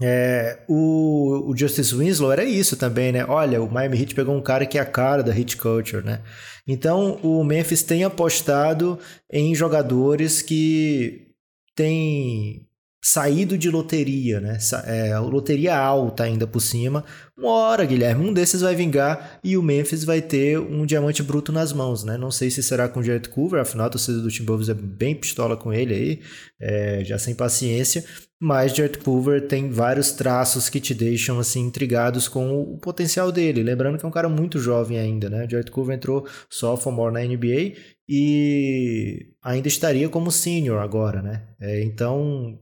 É, 0.02 0.60
o, 0.68 1.50
o, 1.50 1.58
Justice 1.58 1.96
Winslow 1.96 2.32
era 2.32 2.44
isso 2.44 2.76
também, 2.76 3.14
né? 3.14 3.26
Olha, 3.26 3.62
o 3.62 3.72
Miami 3.72 4.02
Heat 4.02 4.14
pegou 4.14 4.36
um 4.36 4.42
cara 4.42 4.66
que 4.66 4.78
é 4.78 4.82
a 4.82 4.86
cara 4.86 5.24
da 5.24 5.38
Heat 5.38 5.56
Culture, 5.56 6.04
né? 6.06 6.22
Então 6.68 7.18
o 7.24 7.44
Memphis 7.46 7.82
tem 7.82 8.04
apostado 8.04 9.00
em 9.32 9.56
jogadores 9.56 10.42
que 10.42 11.28
têm 11.74 12.68
saído 13.06 13.56
de 13.56 13.70
loteria, 13.70 14.40
né? 14.40 14.58
É, 14.88 15.16
loteria 15.20 15.78
alta 15.78 16.24
ainda 16.24 16.48
por 16.48 16.60
cima. 16.60 17.06
Uma 17.38 17.52
hora, 17.52 17.86
Guilherme, 17.86 18.28
um 18.28 18.34
desses 18.34 18.62
vai 18.62 18.74
vingar 18.74 19.40
e 19.44 19.56
o 19.56 19.62
Memphis 19.62 20.04
vai 20.04 20.24
ter 20.24 20.58
um 20.58 20.88
diamante 20.88 21.22
bruto 21.22 21.52
nas 21.52 21.72
mãos, 21.72 22.04
né? 22.04 22.18
Não 22.18 22.32
sei 22.32 22.50
se 22.50 22.64
será 22.64 22.90
com 22.90 23.02
o 23.02 23.04
Jared 23.04 23.30
Coover, 23.30 23.62
afinal 23.62 23.86
a 23.86 23.90
torcida 23.92 24.20
do 24.20 24.32
Timberwolves 24.32 24.70
é 24.70 24.74
bem 24.74 25.14
pistola 25.14 25.56
com 25.56 25.72
ele 25.72 25.94
aí, 25.94 26.22
é, 26.60 27.04
já 27.06 27.20
sem 27.20 27.36
paciência. 27.36 28.04
Mas 28.42 28.76
Jared 28.76 28.98
Coover 28.98 29.48
tem 29.48 29.70
vários 29.70 30.12
traços 30.12 30.68
que 30.68 30.80
te 30.80 30.96
deixam 30.96 31.38
assim 31.38 31.62
intrigados 31.62 32.28
com 32.28 32.60
o 32.60 32.80
potencial 32.80 33.32
dele. 33.32 33.62
Lembrando 33.62 34.00
que 34.00 34.06
é 34.06 34.08
um 34.08 34.12
cara 34.12 34.28
muito 34.28 34.58
jovem 34.58 34.98
ainda, 34.98 35.30
né? 35.30 35.48
Jared 35.48 35.70
Coover 35.70 35.96
entrou 35.96 36.28
sophomore 36.50 37.14
na 37.14 37.20
NBA 37.20 37.74
e 38.10 39.28
ainda 39.44 39.68
estaria 39.68 40.10
como 40.10 40.32
senior 40.32 40.82
agora, 40.82 41.22
né? 41.22 41.44
É, 41.62 41.84
então 41.84 42.60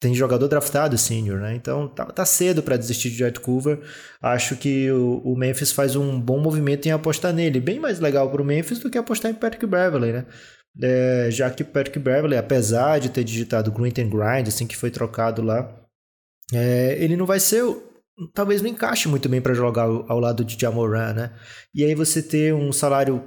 tem 0.00 0.14
jogador 0.14 0.48
draftado 0.48 0.96
senior, 0.96 1.38
né? 1.40 1.54
Então 1.54 1.86
tá, 1.86 2.06
tá 2.06 2.24
cedo 2.24 2.62
para 2.62 2.78
desistir 2.78 3.10
de 3.10 3.18
Jared 3.18 3.38
Coover. 3.38 3.80
Acho 4.20 4.56
que 4.56 4.90
o, 4.90 5.20
o, 5.22 5.36
Memphis 5.36 5.72
faz 5.72 5.94
um 5.94 6.18
bom 6.18 6.40
movimento 6.40 6.86
em 6.86 6.90
apostar 6.90 7.34
nele. 7.34 7.60
Bem 7.60 7.78
mais 7.78 8.00
legal 8.00 8.30
para 8.30 8.40
o 8.40 8.44
Memphis 8.44 8.78
do 8.78 8.90
que 8.90 8.96
apostar 8.96 9.30
em 9.30 9.34
Patrick 9.34 9.66
Beverly, 9.66 10.12
né? 10.12 10.26
É, 10.82 11.28
já 11.30 11.50
que 11.50 11.62
Patrick 11.62 11.98
Beverly, 11.98 12.36
apesar 12.36 12.98
de 12.98 13.10
ter 13.10 13.22
digitado 13.24 13.70
Green 13.70 13.92
and 13.98 14.08
Grind, 14.08 14.48
assim 14.48 14.66
que 14.66 14.76
foi 14.76 14.90
trocado 14.90 15.42
lá, 15.42 15.70
é, 16.52 16.96
ele 16.98 17.16
não 17.16 17.26
vai 17.26 17.38
ser 17.38 17.62
talvez 18.34 18.62
não 18.62 18.70
encaixe 18.70 19.08
muito 19.08 19.28
bem 19.28 19.40
para 19.40 19.54
jogar 19.54 19.82
ao, 19.82 20.10
ao 20.10 20.20
lado 20.20 20.44
de 20.44 20.58
Jamoran, 20.58 21.12
né? 21.12 21.32
E 21.74 21.84
aí 21.84 21.94
você 21.94 22.22
ter 22.22 22.54
um 22.54 22.72
salário 22.72 23.22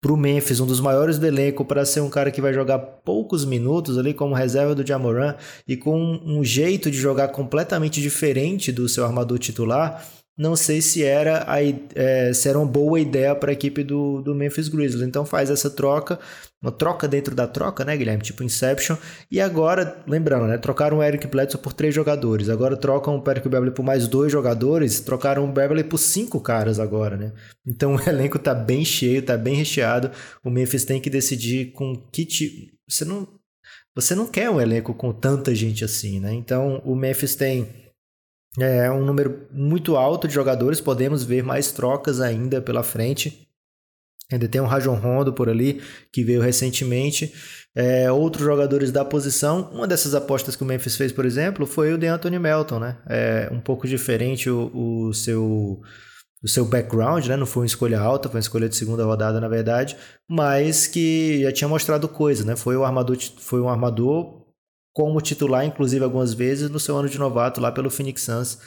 para 0.00 0.12
o 0.12 0.16
Memphis, 0.16 0.60
um 0.60 0.66
dos 0.66 0.80
maiores 0.80 1.18
do 1.18 1.26
elenco, 1.26 1.64
para 1.64 1.84
ser 1.84 2.00
um 2.00 2.08
cara 2.08 2.30
que 2.30 2.40
vai 2.40 2.54
jogar 2.54 2.78
poucos 2.78 3.44
minutos 3.44 3.98
ali 3.98 4.14
como 4.14 4.34
reserva 4.34 4.74
do 4.74 4.86
Jamoran 4.86 5.34
e 5.68 5.76
com 5.76 6.18
um 6.24 6.42
jeito 6.42 6.90
de 6.90 6.96
jogar 6.96 7.28
completamente 7.28 8.00
diferente 8.00 8.72
do 8.72 8.88
seu 8.88 9.04
armador 9.04 9.38
titular, 9.38 10.02
não 10.40 10.56
sei 10.56 10.80
se 10.80 11.04
era, 11.04 11.44
a, 11.46 11.58
é, 11.62 12.32
se 12.32 12.48
era 12.48 12.58
uma 12.58 12.66
boa 12.66 12.98
ideia 12.98 13.34
para 13.34 13.50
a 13.50 13.52
equipe 13.52 13.84
do, 13.84 14.22
do 14.22 14.34
Memphis 14.34 14.68
Grizzlies. 14.68 15.06
Então 15.06 15.26
faz 15.26 15.50
essa 15.50 15.68
troca, 15.68 16.18
uma 16.62 16.72
troca 16.72 17.06
dentro 17.06 17.34
da 17.34 17.46
troca, 17.46 17.84
né, 17.84 17.94
Guilherme? 17.94 18.22
Tipo 18.22 18.42
Inception. 18.42 18.96
E 19.30 19.38
agora, 19.38 20.02
lembrando, 20.06 20.46
né? 20.46 20.56
Trocaram 20.56 20.96
o 20.96 21.02
Eric 21.02 21.26
Bledsoe 21.26 21.60
por 21.60 21.74
três 21.74 21.94
jogadores. 21.94 22.48
Agora 22.48 22.74
trocam 22.74 23.22
o 23.22 23.30
Eric 23.30 23.50
Beverly 23.50 23.74
por 23.74 23.82
mais 23.82 24.08
dois 24.08 24.32
jogadores. 24.32 25.00
Trocaram 25.00 25.44
o 25.44 25.52
Beverly 25.52 25.84
por 25.84 25.98
cinco 25.98 26.40
caras 26.40 26.80
agora, 26.80 27.18
né? 27.18 27.34
Então 27.66 27.96
o 28.00 28.08
elenco 28.08 28.38
tá 28.38 28.54
bem 28.54 28.82
cheio, 28.82 29.20
tá 29.20 29.36
bem 29.36 29.54
recheado. 29.54 30.10
O 30.42 30.48
Memphis 30.48 30.86
tem 30.86 31.02
que 31.02 31.10
decidir 31.10 31.72
com 31.72 31.94
que 32.10 32.24
tipo. 32.24 32.72
Você 32.88 33.04
não. 33.04 33.28
Você 33.94 34.14
não 34.14 34.26
quer 34.26 34.48
um 34.48 34.58
elenco 34.58 34.94
com 34.94 35.12
tanta 35.12 35.54
gente 35.54 35.84
assim, 35.84 36.18
né? 36.18 36.32
Então 36.32 36.80
o 36.82 36.96
Memphis 36.96 37.34
tem 37.34 37.89
é 38.64 38.90
um 38.90 39.04
número 39.04 39.46
muito 39.52 39.96
alto 39.96 40.26
de 40.26 40.34
jogadores, 40.34 40.80
podemos 40.80 41.24
ver 41.24 41.42
mais 41.42 41.72
trocas 41.72 42.20
ainda 42.20 42.60
pela 42.60 42.82
frente. 42.82 43.48
Ainda 44.30 44.46
tem 44.46 44.60
um 44.60 44.66
Rajon 44.66 44.94
Rondo 44.94 45.32
por 45.32 45.48
ali, 45.48 45.82
que 46.12 46.22
veio 46.22 46.40
recentemente. 46.40 47.34
É, 47.74 48.10
outros 48.10 48.44
jogadores 48.44 48.90
da 48.92 49.04
posição. 49.04 49.70
Uma 49.72 49.86
dessas 49.86 50.14
apostas 50.14 50.54
que 50.54 50.62
o 50.62 50.66
Memphis 50.66 50.96
fez, 50.96 51.12
por 51.12 51.24
exemplo, 51.24 51.66
foi 51.66 51.92
o 51.92 51.98
de 51.98 52.06
Anthony 52.06 52.38
Melton. 52.38 52.78
Né? 52.78 52.96
É 53.08 53.48
um 53.52 53.60
pouco 53.60 53.88
diferente 53.88 54.48
o, 54.48 54.70
o, 55.08 55.12
seu, 55.12 55.80
o 56.42 56.48
seu 56.48 56.64
background, 56.64 57.26
né? 57.26 57.36
não 57.36 57.46
foi 57.46 57.62
uma 57.62 57.66
escolha 57.66 58.00
alta, 58.00 58.28
foi 58.28 58.38
uma 58.38 58.42
escolha 58.42 58.68
de 58.68 58.76
segunda 58.76 59.04
rodada, 59.04 59.40
na 59.40 59.48
verdade, 59.48 59.96
mas 60.28 60.86
que 60.86 61.42
já 61.42 61.52
tinha 61.52 61.68
mostrado 61.68 62.08
coisa. 62.08 62.44
Né? 62.44 62.54
Foi, 62.54 62.76
o 62.76 62.84
armador, 62.84 63.16
foi 63.38 63.60
um 63.60 63.68
armador 63.68 64.39
como 65.00 65.18
titular, 65.22 65.64
inclusive 65.64 66.04
algumas 66.04 66.34
vezes, 66.34 66.68
no 66.68 66.78
seu 66.78 66.94
ano 66.94 67.08
de 67.08 67.18
novato 67.18 67.58
lá 67.58 67.72
pelo 67.72 67.88
Phoenix 67.88 68.20
Suns. 68.20 68.58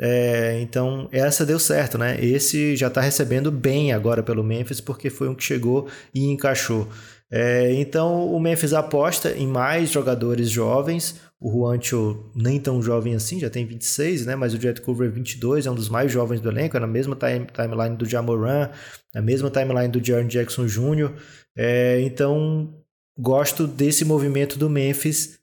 É, 0.00 0.58
então, 0.60 1.08
essa 1.12 1.46
deu 1.46 1.56
certo, 1.60 1.96
né? 1.96 2.18
Esse 2.20 2.74
já 2.74 2.88
está 2.88 3.00
recebendo 3.00 3.52
bem 3.52 3.92
agora 3.92 4.20
pelo 4.20 4.42
Memphis, 4.42 4.80
porque 4.80 5.08
foi 5.08 5.28
um 5.28 5.36
que 5.36 5.44
chegou 5.44 5.86
e 6.12 6.24
encaixou. 6.32 6.88
É, 7.30 7.72
então, 7.74 8.26
o 8.26 8.40
Memphis 8.40 8.72
aposta 8.72 9.30
em 9.30 9.46
mais 9.46 9.90
jogadores 9.90 10.50
jovens. 10.50 11.20
O 11.40 11.48
Juancho 11.48 12.28
nem 12.34 12.58
tão 12.58 12.82
jovem 12.82 13.14
assim, 13.14 13.38
já 13.38 13.48
tem 13.48 13.64
26, 13.64 14.26
né? 14.26 14.34
Mas 14.34 14.54
o 14.54 14.60
Jet 14.60 14.80
Cover 14.80 15.08
22 15.08 15.64
é 15.66 15.70
um 15.70 15.76
dos 15.76 15.88
mais 15.88 16.10
jovens 16.10 16.40
do 16.40 16.48
elenco, 16.48 16.76
é 16.76 16.80
na 16.80 16.88
mesma 16.88 17.14
time, 17.14 17.46
timeline 17.54 17.96
do 17.96 18.04
Jamoran, 18.04 18.68
na 19.14 19.22
mesma 19.22 19.48
timeline 19.48 19.92
do 19.92 20.04
Jaron 20.04 20.26
Jackson 20.26 20.66
Jr. 20.66 21.12
É, 21.56 22.00
então, 22.00 22.74
gosto 23.16 23.64
desse 23.64 24.04
movimento 24.04 24.58
do 24.58 24.68
Memphis 24.68 25.37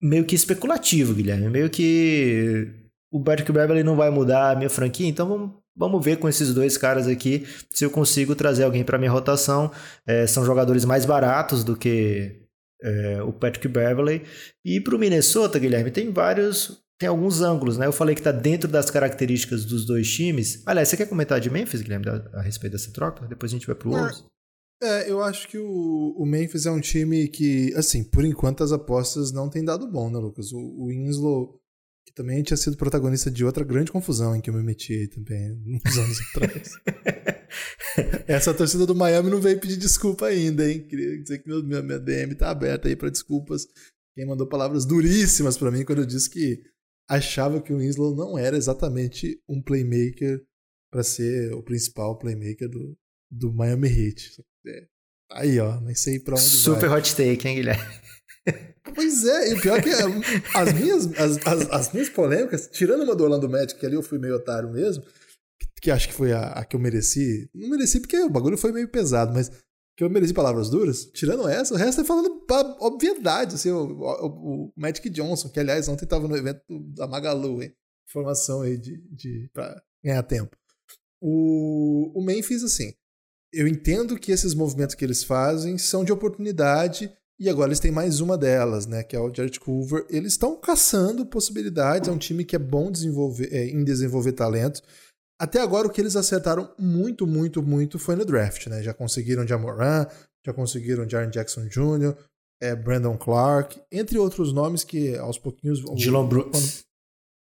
meio 0.00 0.24
que 0.24 0.34
especulativo, 0.34 1.14
Guilherme. 1.14 1.48
Meio 1.48 1.70
que 1.70 2.72
o 3.10 3.22
Patrick 3.22 3.50
Beverly 3.50 3.82
não 3.82 3.96
vai 3.96 4.10
mudar 4.10 4.50
a 4.50 4.56
minha 4.56 4.70
franquia, 4.70 5.08
então 5.08 5.28
vamos, 5.28 5.50
vamos 5.76 6.04
ver 6.04 6.18
com 6.18 6.28
esses 6.28 6.52
dois 6.52 6.76
caras 6.76 7.06
aqui 7.06 7.46
se 7.70 7.84
eu 7.84 7.90
consigo 7.90 8.34
trazer 8.34 8.64
alguém 8.64 8.84
para 8.84 8.98
minha 8.98 9.10
rotação. 9.10 9.70
É, 10.06 10.26
são 10.26 10.44
jogadores 10.44 10.84
mais 10.84 11.04
baratos 11.04 11.64
do 11.64 11.76
que 11.76 12.42
é, 12.82 13.22
o 13.22 13.32
Patrick 13.32 13.68
Beverly. 13.68 14.22
E 14.64 14.80
para 14.80 14.94
o 14.94 14.98
Minnesota, 14.98 15.58
Guilherme, 15.58 15.90
tem 15.90 16.12
vários. 16.12 16.84
Tem 16.98 17.10
alguns 17.10 17.42
ângulos, 17.42 17.76
né? 17.76 17.86
Eu 17.86 17.92
falei 17.92 18.14
que 18.14 18.22
está 18.22 18.32
dentro 18.32 18.66
das 18.66 18.90
características 18.90 19.66
dos 19.66 19.84
dois 19.84 20.10
times. 20.10 20.62
Aliás, 20.64 20.88
você 20.88 20.96
quer 20.96 21.06
comentar 21.06 21.38
de 21.38 21.50
Memphis, 21.50 21.82
Guilherme, 21.82 22.06
a, 22.08 22.38
a 22.38 22.42
respeito 22.42 22.72
dessa 22.72 22.90
troca? 22.90 23.26
Depois 23.26 23.52
a 23.52 23.54
gente 23.54 23.66
vai 23.66 23.76
pro 23.76 23.90
Wolves. 23.90 24.24
É, 24.82 25.10
eu 25.10 25.22
acho 25.22 25.48
que 25.48 25.56
o, 25.56 26.14
o 26.18 26.26
Memphis 26.26 26.66
é 26.66 26.70
um 26.70 26.80
time 26.80 27.28
que, 27.28 27.72
assim, 27.74 28.04
por 28.04 28.24
enquanto 28.24 28.62
as 28.62 28.72
apostas 28.72 29.32
não 29.32 29.48
têm 29.48 29.64
dado 29.64 29.90
bom, 29.90 30.10
né, 30.10 30.18
Lucas? 30.18 30.52
O, 30.52 30.58
o 30.58 30.88
Winslow, 30.88 31.58
que 32.06 32.12
também 32.12 32.42
tinha 32.42 32.56
sido 32.56 32.76
protagonista 32.76 33.30
de 33.30 33.44
outra 33.44 33.64
grande 33.64 33.90
confusão 33.90 34.36
em 34.36 34.40
que 34.40 34.50
eu 34.50 34.54
me 34.54 34.62
meti 34.62 34.92
aí 34.92 35.08
também, 35.08 35.52
uns 35.86 35.98
anos 35.98 36.18
atrás. 36.20 36.72
Essa 38.28 38.52
torcida 38.52 38.84
do 38.84 38.94
Miami 38.94 39.30
não 39.30 39.40
veio 39.40 39.58
pedir 39.58 39.78
desculpa 39.78 40.26
ainda, 40.26 40.70
hein? 40.70 40.86
Queria 40.86 41.22
dizer 41.22 41.38
que 41.38 41.48
minha, 41.48 41.82
minha 41.82 41.98
DM 41.98 42.34
tá 42.34 42.50
aberta 42.50 42.88
aí 42.88 42.96
para 42.96 43.08
desculpas. 43.08 43.66
Quem 44.14 44.26
mandou 44.26 44.46
palavras 44.46 44.84
duríssimas 44.84 45.56
para 45.56 45.70
mim 45.70 45.84
quando 45.84 46.00
eu 46.00 46.06
disse 46.06 46.28
que 46.28 46.62
achava 47.08 47.62
que 47.62 47.72
o 47.72 47.78
Winslow 47.78 48.14
não 48.14 48.36
era 48.36 48.56
exatamente 48.56 49.40
um 49.48 49.62
playmaker 49.62 50.44
para 50.90 51.02
ser 51.02 51.52
o 51.54 51.62
principal 51.62 52.18
playmaker 52.18 52.68
do, 52.68 52.96
do 53.30 53.52
Miami 53.52 53.88
Heat. 53.88 54.42
É. 54.66 54.86
Aí, 55.30 55.58
ó, 55.58 55.80
nem 55.80 55.94
sei 55.94 56.20
pra 56.20 56.34
onde 56.34 56.42
Super 56.42 56.88
vai. 56.88 57.00
hot 57.00 57.16
take, 57.16 57.48
hein, 57.48 57.56
Guilherme? 57.56 57.84
Pois 58.94 59.24
é, 59.24 59.50
e 59.50 59.54
o 59.54 59.60
pior 59.60 59.78
é 59.78 59.82
que 59.82 59.90
as 60.54 60.72
minhas, 60.72 61.06
as, 61.18 61.46
as, 61.46 61.70
as, 61.70 61.92
minhas 61.92 62.08
polêmicas, 62.08 62.68
tirando 62.68 63.02
uma 63.02 63.16
do 63.16 63.24
Orlando 63.24 63.48
Magic, 63.48 63.78
que 63.78 63.84
ali 63.84 63.96
eu 63.96 64.02
fui 64.02 64.18
meio 64.18 64.36
otário 64.36 64.70
mesmo, 64.70 65.02
que, 65.58 65.68
que 65.82 65.90
acho 65.90 66.08
que 66.08 66.14
foi 66.14 66.32
a, 66.32 66.52
a, 66.52 66.64
que 66.64 66.76
eu 66.76 66.80
mereci. 66.80 67.50
Não 67.52 67.68
mereci 67.68 68.00
porque 68.00 68.18
o 68.18 68.30
bagulho 68.30 68.56
foi 68.56 68.72
meio 68.72 68.88
pesado, 68.88 69.32
mas 69.34 69.50
que 69.96 70.04
eu 70.04 70.10
mereci 70.10 70.32
palavras 70.32 70.70
duras. 70.70 71.06
Tirando 71.06 71.48
essa, 71.48 71.74
o 71.74 71.76
resto 71.76 72.02
é 72.02 72.04
falando 72.04 72.44
obviedade. 72.80 73.56
Assim, 73.56 73.70
o, 73.70 73.86
o, 73.86 74.66
o 74.66 74.72
Magic 74.76 75.08
Johnson, 75.10 75.48
que 75.48 75.58
aliás 75.58 75.88
ontem 75.88 76.04
estava 76.04 76.28
no 76.28 76.36
evento 76.36 76.62
da 76.94 77.08
Magalu, 77.08 77.62
hein? 77.62 77.74
Informação 78.08 78.62
aí 78.62 78.78
de, 78.78 79.02
de, 79.10 79.50
pra 79.52 79.82
ganhar 80.04 80.22
tempo. 80.22 80.56
O, 81.20 82.12
o 82.14 82.22
Memphis, 82.22 82.62
assim, 82.62 82.92
eu 83.52 83.66
entendo 83.66 84.18
que 84.18 84.32
esses 84.32 84.54
movimentos 84.54 84.94
que 84.94 85.04
eles 85.04 85.24
fazem 85.24 85.78
são 85.78 86.04
de 86.04 86.12
oportunidade 86.12 87.10
e 87.38 87.50
agora 87.50 87.68
eles 87.68 87.80
têm 87.80 87.90
mais 87.90 88.20
uma 88.20 88.36
delas, 88.36 88.86
né, 88.86 89.02
que 89.02 89.14
é 89.14 89.20
o 89.20 89.32
Jared 89.32 89.60
Culver. 89.60 90.06
Eles 90.08 90.32
estão 90.32 90.56
caçando 90.58 91.26
possibilidades, 91.26 92.08
é 92.08 92.12
um 92.12 92.18
time 92.18 92.44
que 92.44 92.56
é 92.56 92.58
bom 92.58 92.90
desenvolver, 92.90 93.52
é, 93.52 93.66
em 93.66 93.84
desenvolver 93.84 94.32
talento. 94.32 94.82
Até 95.38 95.60
agora 95.60 95.86
o 95.86 95.90
que 95.90 96.00
eles 96.00 96.16
acertaram 96.16 96.72
muito, 96.78 97.26
muito, 97.26 97.62
muito 97.62 97.98
foi 97.98 98.16
no 98.16 98.24
draft, 98.24 98.68
né? 98.68 98.82
Já 98.82 98.94
conseguiram 98.94 99.46
Jamoran, 99.46 100.06
já 100.44 100.52
conseguiram 100.54 101.08
Jaren 101.08 101.28
Jackson 101.28 101.66
Jr., 101.66 102.16
é, 102.58 102.74
Brandon 102.74 103.18
Clark, 103.18 103.78
entre 103.92 104.18
outros 104.18 104.50
nomes 104.50 104.82
que 104.82 105.14
aos 105.18 105.38
pouquinhos... 105.38 105.84
Dylan 105.94 106.26
Brooks. 106.26 106.86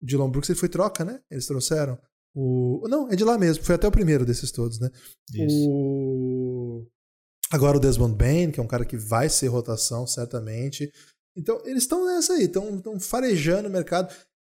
Dylan 0.02 0.32
Brooks 0.32 0.50
ele 0.50 0.60
foi 0.60 0.70
troca, 0.70 1.06
né? 1.06 1.22
Eles 1.30 1.46
trouxeram. 1.46 2.00
O... 2.40 2.88
Não, 2.88 3.10
é 3.10 3.16
de 3.16 3.24
lá 3.24 3.36
mesmo. 3.36 3.64
Foi 3.64 3.74
até 3.74 3.88
o 3.88 3.92
primeiro 3.92 4.24
desses 4.24 4.52
todos, 4.52 4.80
né? 4.80 4.92
Isso. 5.34 5.68
O... 5.68 6.86
Agora 7.50 7.78
o 7.78 7.80
Desmond 7.80 8.16
Bain, 8.16 8.52
que 8.52 8.60
é 8.60 8.64
um 8.64 8.68
cara 8.68 8.86
que 8.86 8.96
vai 8.96 9.28
ser 9.28 9.48
rotação, 9.48 10.06
certamente. 10.06 10.92
Então, 11.36 11.60
eles 11.66 11.84
estão 11.84 12.06
nessa 12.06 12.34
aí, 12.34 12.44
estão 12.44 13.00
farejando 13.00 13.68
o 13.68 13.72
mercado. 13.72 14.14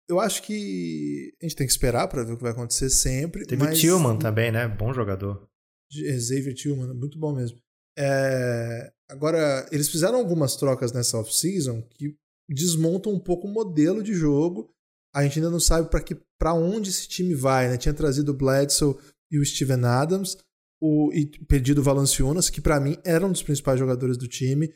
Eu 0.08 0.20
acho 0.20 0.44
que 0.44 1.34
a 1.42 1.44
gente 1.44 1.56
tem 1.56 1.66
que 1.66 1.72
esperar 1.72 2.06
para 2.06 2.22
ver 2.22 2.34
o 2.34 2.36
que 2.36 2.42
vai 2.44 2.52
acontecer 2.52 2.88
sempre. 2.88 3.44
Teve 3.46 3.64
mas... 3.64 3.76
o 3.76 3.80
Tillman 3.80 4.16
também, 4.16 4.52
né? 4.52 4.68
Bom 4.68 4.92
jogador. 4.92 5.48
Xavier 5.90 6.54
Tillman, 6.54 6.94
muito 6.94 7.18
bom 7.18 7.34
mesmo. 7.34 7.58
É... 7.98 8.92
Agora, 9.08 9.68
eles 9.72 9.88
fizeram 9.88 10.18
algumas 10.18 10.54
trocas 10.54 10.92
nessa 10.92 11.18
off-season 11.18 11.82
que 11.90 12.16
desmontam 12.48 13.12
um 13.12 13.18
pouco 13.18 13.48
o 13.48 13.52
modelo 13.52 14.04
de 14.04 14.14
jogo 14.14 14.72
a 15.14 15.22
gente 15.22 15.38
ainda 15.38 15.50
não 15.50 15.60
sabe 15.60 15.90
para 15.90 16.00
que 16.00 16.16
para 16.38 16.54
onde 16.54 16.90
esse 16.90 17.06
time 17.06 17.34
vai, 17.34 17.68
né? 17.68 17.76
Tinha 17.76 17.94
trazido 17.94 18.32
o 18.32 18.36
Bledsoe 18.36 18.96
e 19.30 19.38
o 19.38 19.44
Steven 19.44 19.84
Adams, 19.84 20.36
o, 20.80 21.10
e 21.12 21.26
perdido 21.46 21.80
o 21.80 21.84
Valanciunas, 21.84 22.50
que 22.50 22.60
para 22.60 22.80
mim 22.80 22.96
era 23.04 23.26
um 23.26 23.32
dos 23.32 23.42
principais 23.42 23.78
jogadores 23.78 24.16
do 24.16 24.26
time. 24.26 24.72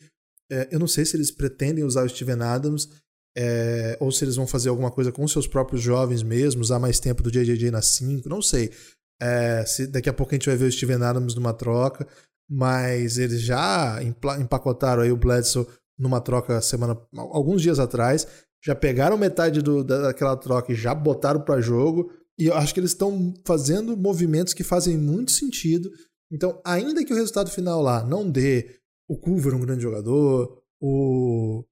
É, 0.50 0.68
eu 0.70 0.78
não 0.78 0.86
sei 0.86 1.04
se 1.04 1.16
eles 1.16 1.30
pretendem 1.30 1.84
usar 1.84 2.04
o 2.04 2.08
Steven 2.08 2.42
Adams 2.42 2.88
é, 3.36 3.96
ou 4.00 4.10
se 4.10 4.24
eles 4.24 4.36
vão 4.36 4.46
fazer 4.46 4.68
alguma 4.68 4.90
coisa 4.90 5.12
com 5.12 5.26
seus 5.28 5.46
próprios 5.46 5.82
jovens 5.82 6.22
mesmo, 6.22 6.62
usar 6.62 6.78
mais 6.78 6.98
tempo 6.98 7.22
do 7.22 7.30
JJJ 7.30 7.70
na 7.70 7.82
5, 7.82 8.28
não 8.28 8.40
sei. 8.40 8.70
É, 9.20 9.64
se 9.66 9.86
daqui 9.86 10.08
a 10.08 10.12
pouco 10.12 10.32
a 10.32 10.36
gente 10.36 10.48
vai 10.48 10.56
ver 10.56 10.66
o 10.66 10.72
Steven 10.72 11.02
Adams 11.02 11.34
numa 11.34 11.52
troca, 11.52 12.06
mas 12.48 13.18
eles 13.18 13.42
já 13.42 13.98
empacotaram 14.38 15.02
aí 15.02 15.10
o 15.10 15.16
Bledsoe 15.16 15.66
numa 15.98 16.20
troca 16.20 16.60
semana 16.60 16.98
alguns 17.14 17.62
dias 17.62 17.78
atrás 17.78 18.26
já 18.66 18.74
pegaram 18.74 19.16
metade 19.16 19.62
do, 19.62 19.84
daquela 19.84 20.36
troca 20.36 20.72
e 20.72 20.74
já 20.74 20.92
botaram 20.92 21.40
para 21.40 21.60
jogo. 21.60 22.10
E 22.36 22.46
eu 22.46 22.54
acho 22.54 22.74
que 22.74 22.80
eles 22.80 22.90
estão 22.90 23.32
fazendo 23.46 23.96
movimentos 23.96 24.52
que 24.52 24.64
fazem 24.64 24.98
muito 24.98 25.30
sentido. 25.30 25.88
Então, 26.32 26.60
ainda 26.64 27.04
que 27.04 27.12
o 27.12 27.16
resultado 27.16 27.48
final 27.48 27.80
lá 27.80 28.04
não 28.04 28.28
dê 28.28 28.80
o 29.08 29.16
Culver 29.16 29.54
um 29.54 29.60
grande 29.60 29.84
jogador, 29.84 30.60
o, 30.82 31.64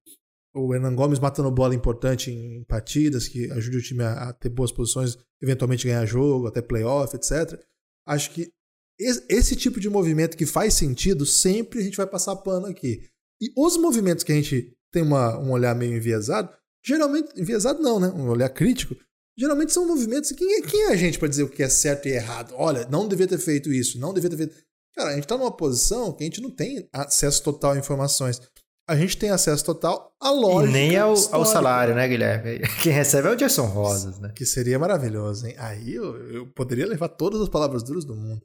o 0.54 0.72
Hernan 0.72 0.94
Gomes 0.94 1.18
matando 1.18 1.50
bola 1.50 1.74
importante 1.74 2.30
em 2.30 2.62
partidas, 2.62 3.26
que 3.26 3.50
ajude 3.50 3.78
o 3.78 3.82
time 3.82 4.04
a, 4.04 4.28
a 4.28 4.32
ter 4.32 4.48
boas 4.48 4.70
posições, 4.70 5.18
eventualmente 5.42 5.88
ganhar 5.88 6.06
jogo, 6.06 6.46
até 6.46 6.62
playoff, 6.62 7.14
etc. 7.16 7.60
Acho 8.06 8.30
que 8.30 8.52
esse, 9.00 9.26
esse 9.28 9.56
tipo 9.56 9.80
de 9.80 9.90
movimento 9.90 10.36
que 10.36 10.46
faz 10.46 10.74
sentido, 10.74 11.26
sempre 11.26 11.80
a 11.80 11.82
gente 11.82 11.96
vai 11.96 12.06
passar 12.06 12.36
pano 12.36 12.66
aqui. 12.66 13.02
E 13.42 13.52
os 13.56 13.76
movimentos 13.76 14.22
que 14.22 14.30
a 14.30 14.36
gente 14.36 14.72
tem 14.92 15.02
uma, 15.02 15.36
um 15.40 15.50
olhar 15.50 15.74
meio 15.74 15.96
enviesado, 15.96 16.48
Geralmente, 16.84 17.40
enviesado 17.40 17.82
não, 17.82 17.98
né? 17.98 18.08
Um 18.08 18.28
olhar 18.28 18.48
crítico. 18.50 18.94
Geralmente 19.36 19.72
são 19.72 19.86
movimentos. 19.86 20.30
Quem 20.32 20.58
é, 20.58 20.62
quem 20.62 20.82
é 20.82 20.88
a 20.88 20.96
gente 20.96 21.18
para 21.18 21.28
dizer 21.28 21.42
o 21.42 21.48
que 21.48 21.62
é 21.62 21.68
certo 21.68 22.06
e 22.06 22.12
errado? 22.12 22.54
Olha, 22.56 22.86
não 22.88 23.08
devia 23.08 23.26
ter 23.26 23.38
feito 23.38 23.72
isso, 23.72 23.98
não 23.98 24.12
devia 24.12 24.30
ter 24.30 24.36
feito. 24.36 24.54
Cara, 24.94 25.10
a 25.10 25.14
gente 25.14 25.26
tá 25.26 25.36
numa 25.36 25.56
posição 25.56 26.12
que 26.12 26.22
a 26.22 26.26
gente 26.26 26.40
não 26.40 26.50
tem 26.50 26.88
acesso 26.92 27.42
total 27.42 27.72
a 27.72 27.78
informações. 27.78 28.40
A 28.86 28.94
gente 28.96 29.16
tem 29.16 29.30
acesso 29.30 29.64
total 29.64 30.14
à 30.20 30.30
lógica. 30.30 30.68
E 30.68 30.72
nem 30.72 30.96
ao, 30.96 31.14
ao 31.32 31.46
salário, 31.46 31.94
né, 31.94 32.06
Guilherme? 32.06 32.60
Quem 32.82 32.92
recebe 32.92 33.28
é 33.28 33.30
o 33.32 33.34
Jason 33.34 33.66
Rosas, 33.66 34.20
né? 34.20 34.30
Que 34.36 34.44
seria 34.44 34.78
maravilhoso, 34.78 35.46
hein? 35.46 35.54
Aí 35.58 35.94
eu, 35.94 36.16
eu 36.30 36.46
poderia 36.52 36.86
levar 36.86 37.08
todas 37.08 37.40
as 37.40 37.48
palavras 37.48 37.82
duras 37.82 38.04
do 38.04 38.14
mundo. 38.14 38.42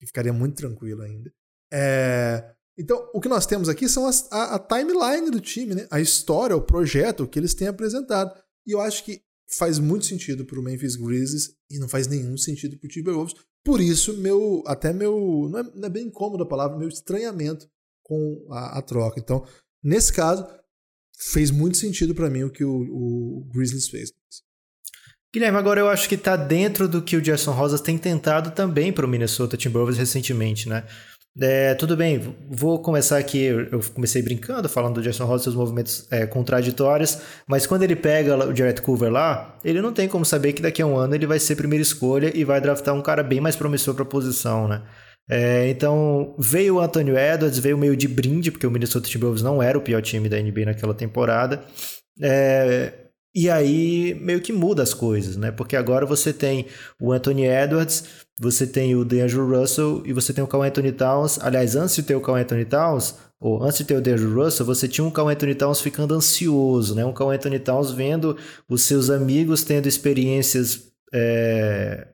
E 0.00 0.06
ficaria 0.06 0.32
muito 0.32 0.56
tranquilo 0.56 1.02
ainda. 1.02 1.30
É... 1.70 2.54
Então, 2.78 3.10
o 3.12 3.20
que 3.20 3.28
nós 3.28 3.44
temos 3.44 3.68
aqui 3.68 3.88
são 3.88 4.06
as, 4.06 4.30
a, 4.30 4.54
a, 4.54 4.58
timeline 4.58 5.30
do 5.30 5.40
time, 5.40 5.74
né? 5.74 5.88
A 5.90 6.00
história, 6.00 6.56
o 6.56 6.62
projeto 6.62 7.26
que 7.26 7.38
eles 7.38 7.52
têm 7.52 7.66
apresentado. 7.66 8.32
E 8.64 8.70
eu 8.70 8.80
acho 8.80 9.04
que 9.04 9.20
faz 9.58 9.78
muito 9.78 10.06
sentido 10.06 10.44
para 10.44 10.60
o 10.60 10.62
Memphis 10.62 10.94
Grizzlies 10.94 11.54
e 11.70 11.78
não 11.78 11.88
faz 11.88 12.06
nenhum 12.06 12.36
sentido 12.36 12.78
para 12.78 12.86
o 12.86 12.90
Timberwolves. 12.90 13.34
Por 13.64 13.80
isso, 13.80 14.16
meu 14.18 14.62
até 14.66 14.92
meu 14.92 15.48
não 15.50 15.58
é, 15.58 15.62
não 15.74 15.86
é, 15.86 15.90
bem 15.90 16.06
incômodo 16.06 16.44
a 16.44 16.48
palavra, 16.48 16.78
meu 16.78 16.88
estranhamento 16.88 17.68
com 18.02 18.46
a, 18.50 18.78
a 18.78 18.82
troca. 18.82 19.18
Então, 19.18 19.44
nesse 19.82 20.12
caso, 20.12 20.46
fez 21.18 21.50
muito 21.50 21.76
sentido 21.76 22.14
para 22.14 22.30
mim 22.30 22.44
o 22.44 22.50
que 22.50 22.64
o, 22.64 22.70
o, 22.70 23.44
Grizzlies 23.52 23.88
fez. 23.88 24.12
Guilherme, 25.34 25.58
agora 25.58 25.80
eu 25.80 25.88
acho 25.88 26.08
que 26.08 26.14
está 26.14 26.36
dentro 26.36 26.88
do 26.88 27.02
que 27.02 27.16
o 27.16 27.20
Jason 27.20 27.52
Rosas 27.52 27.80
tem 27.80 27.98
tentado 27.98 28.52
também 28.52 28.92
para 28.92 29.04
o 29.04 29.08
Minnesota 29.08 29.56
Timberwolves 29.56 29.98
recentemente, 29.98 30.68
né? 30.68 30.86
É, 31.40 31.72
tudo 31.74 31.96
bem, 31.96 32.36
vou 32.50 32.80
começar 32.80 33.16
aqui. 33.16 33.44
Eu 33.44 33.80
comecei 33.94 34.20
brincando, 34.20 34.68
falando 34.68 34.94
do 34.94 35.02
Jason 35.02 35.36
e 35.36 35.38
seus 35.38 35.54
movimentos 35.54 36.06
é, 36.10 36.26
contraditórios, 36.26 37.18
mas 37.46 37.66
quando 37.66 37.84
ele 37.84 37.94
pega 37.94 38.36
o 38.48 38.54
Jarrett 38.54 38.82
Coover 38.82 39.10
lá, 39.10 39.56
ele 39.64 39.80
não 39.80 39.92
tem 39.92 40.08
como 40.08 40.24
saber 40.24 40.52
que 40.52 40.62
daqui 40.62 40.82
a 40.82 40.86
um 40.86 40.96
ano 40.96 41.14
ele 41.14 41.26
vai 41.26 41.38
ser 41.38 41.54
primeira 41.54 41.82
escolha 41.82 42.36
e 42.36 42.44
vai 42.44 42.60
draftar 42.60 42.94
um 42.94 43.02
cara 43.02 43.22
bem 43.22 43.40
mais 43.40 43.54
promissor 43.54 43.94
para 43.94 44.02
a 44.02 44.06
posição, 44.06 44.66
né? 44.66 44.82
É, 45.30 45.68
então 45.68 46.34
veio 46.38 46.76
o 46.76 46.80
Antonio 46.80 47.16
Edwards, 47.16 47.58
veio 47.58 47.78
meio 47.78 47.96
de 47.96 48.08
brinde, 48.08 48.50
porque 48.50 48.66
o 48.66 48.70
Minnesota 48.70 49.08
Timberwolves 49.08 49.42
não 49.42 49.62
era 49.62 49.78
o 49.78 49.82
pior 49.82 50.02
time 50.02 50.28
da 50.28 50.40
NBA 50.40 50.64
naquela 50.64 50.94
temporada. 50.94 51.62
É, 52.20 53.07
e 53.38 53.48
aí 53.48 54.14
meio 54.20 54.40
que 54.40 54.52
muda 54.52 54.82
as 54.82 54.92
coisas, 54.92 55.36
né? 55.36 55.52
Porque 55.52 55.76
agora 55.76 56.04
você 56.04 56.32
tem 56.32 56.66
o 57.00 57.12
Anthony 57.12 57.44
Edwards, 57.46 58.02
você 58.36 58.66
tem 58.66 58.96
o 58.96 59.04
DeAndre 59.04 59.36
Russell 59.36 60.02
e 60.04 60.12
você 60.12 60.32
tem 60.32 60.42
o 60.42 60.46
Carl 60.48 60.64
Anthony 60.64 60.90
Towns. 60.90 61.38
Aliás, 61.40 61.76
antes 61.76 61.94
de 61.94 62.02
ter 62.02 62.16
o 62.16 62.20
Carl 62.20 62.36
Anthony 62.36 62.64
Towns, 62.64 63.14
ou 63.38 63.62
antes 63.62 63.78
de 63.78 63.84
ter 63.84 63.94
o 63.94 64.00
DeAndre 64.00 64.26
Russell, 64.26 64.66
você 64.66 64.88
tinha 64.88 65.04
um 65.04 65.10
Carl 65.12 65.28
Anthony 65.28 65.54
Towns 65.54 65.80
ficando 65.80 66.14
ansioso, 66.14 66.96
né? 66.96 67.04
Um 67.04 67.12
Carl 67.12 67.30
Anthony 67.30 67.60
Towns 67.60 67.92
vendo 67.92 68.36
os 68.68 68.82
seus 68.82 69.08
amigos 69.08 69.62
tendo 69.62 69.86
experiências 69.86 70.90
é, 71.14 72.08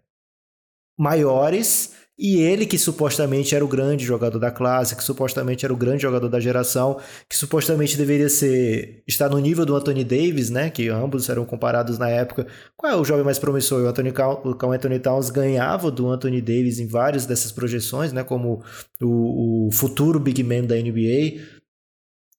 maiores 0.98 1.93
e 2.16 2.36
ele, 2.36 2.64
que 2.64 2.78
supostamente 2.78 3.56
era 3.56 3.64
o 3.64 3.68
grande 3.68 4.04
jogador 4.04 4.38
da 4.38 4.50
classe, 4.50 4.94
que 4.94 5.02
supostamente 5.02 5.64
era 5.64 5.74
o 5.74 5.76
grande 5.76 6.02
jogador 6.02 6.28
da 6.28 6.38
geração, 6.38 7.00
que 7.28 7.36
supostamente 7.36 7.96
deveria 7.96 8.28
ser 8.28 9.02
estar 9.06 9.28
no 9.28 9.38
nível 9.38 9.66
do 9.66 9.74
Anthony 9.74 10.04
Davis, 10.04 10.48
né? 10.48 10.70
Que 10.70 10.88
ambos 10.88 11.28
eram 11.28 11.44
comparados 11.44 11.98
na 11.98 12.08
época. 12.08 12.46
Qual 12.76 12.92
é 12.92 12.96
o 12.96 13.04
jovem 13.04 13.24
mais 13.24 13.40
promissor? 13.40 13.82
O 13.82 13.88
Anthony, 13.88 14.12
o 14.44 14.72
Anthony 14.72 15.00
Towns 15.00 15.28
ganhava 15.28 15.90
do 15.90 16.08
Anthony 16.08 16.40
Davis 16.40 16.78
em 16.78 16.86
várias 16.86 17.26
dessas 17.26 17.50
projeções, 17.50 18.12
né? 18.12 18.22
Como 18.22 18.62
o, 19.02 19.66
o 19.66 19.72
futuro 19.72 20.20
big 20.20 20.40
man 20.44 20.62
da 20.62 20.76
NBA. 20.76 21.42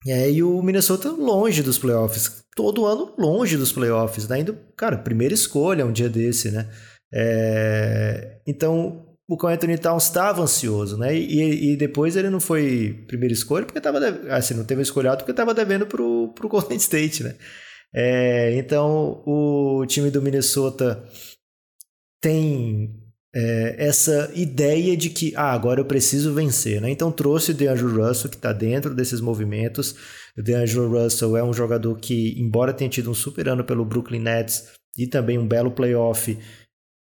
E 0.05 0.41
o 0.41 0.61
Minnesota 0.61 1.11
longe 1.11 1.61
dos 1.61 1.77
playoffs. 1.77 2.45
Todo 2.55 2.85
ano 2.85 3.13
longe 3.17 3.57
dos 3.57 3.73
playoffs. 3.73 4.25
Né? 4.29 4.39
Indo, 4.39 4.57
cara, 4.77 4.97
primeira 4.97 5.33
escolha 5.33 5.85
um 5.85 5.91
dia 5.91 6.07
desse, 6.07 6.49
né? 6.49 6.69
É, 7.13 8.39
então, 8.47 9.05
o 9.27 9.37
Carl 9.37 9.53
Anthony 9.53 9.77
Towns 9.77 10.03
estava 10.03 10.41
ansioso, 10.41 10.97
né? 10.97 11.15
E, 11.15 11.73
e, 11.73 11.75
depois 11.75 12.15
ele 12.15 12.29
não 12.29 12.39
foi 12.39 13.03
primeira 13.07 13.33
escolha 13.33 13.65
porque 13.65 13.79
estava 13.79 13.99
assim, 14.29 14.53
não 14.53 14.63
teve 14.63 14.81
escolhado 14.81 15.17
porque 15.17 15.31
estava 15.31 15.53
devendo 15.53 15.87
para 15.87 16.01
o 16.01 16.33
Golden 16.47 16.77
State, 16.77 17.23
né? 17.23 17.35
É, 17.93 18.55
então 18.57 19.23
o 19.25 19.85
time 19.87 20.11
do 20.11 20.21
Minnesota 20.21 21.03
tem 22.21 22.93
é, 23.33 23.75
essa 23.77 24.31
ideia 24.35 24.95
de 24.95 25.09
que 25.09 25.33
ah, 25.35 25.51
agora 25.51 25.81
eu 25.81 25.85
preciso 25.85 26.33
vencer, 26.33 26.79
né? 26.79 26.89
Então 26.89 27.11
trouxe 27.11 27.51
o 27.51 27.53
DeAngelo 27.53 28.05
Russell 28.05 28.29
que 28.29 28.35
está 28.35 28.53
dentro 28.53 28.93
desses 28.93 29.21
movimentos. 29.21 29.95
O 30.37 30.43
DeAngelo 30.43 30.89
Russell 30.89 31.35
é 31.35 31.43
um 31.43 31.53
jogador 31.53 31.97
que, 31.97 32.39
embora 32.39 32.73
tenha 32.73 32.89
tido 32.89 33.09
um 33.09 33.13
super 33.13 33.49
ano 33.49 33.63
pelo 33.63 33.85
Brooklyn 33.85 34.19
Nets 34.19 34.67
e 34.97 35.07
também 35.07 35.37
um 35.37 35.47
belo 35.47 35.71
playoff, 35.71 36.37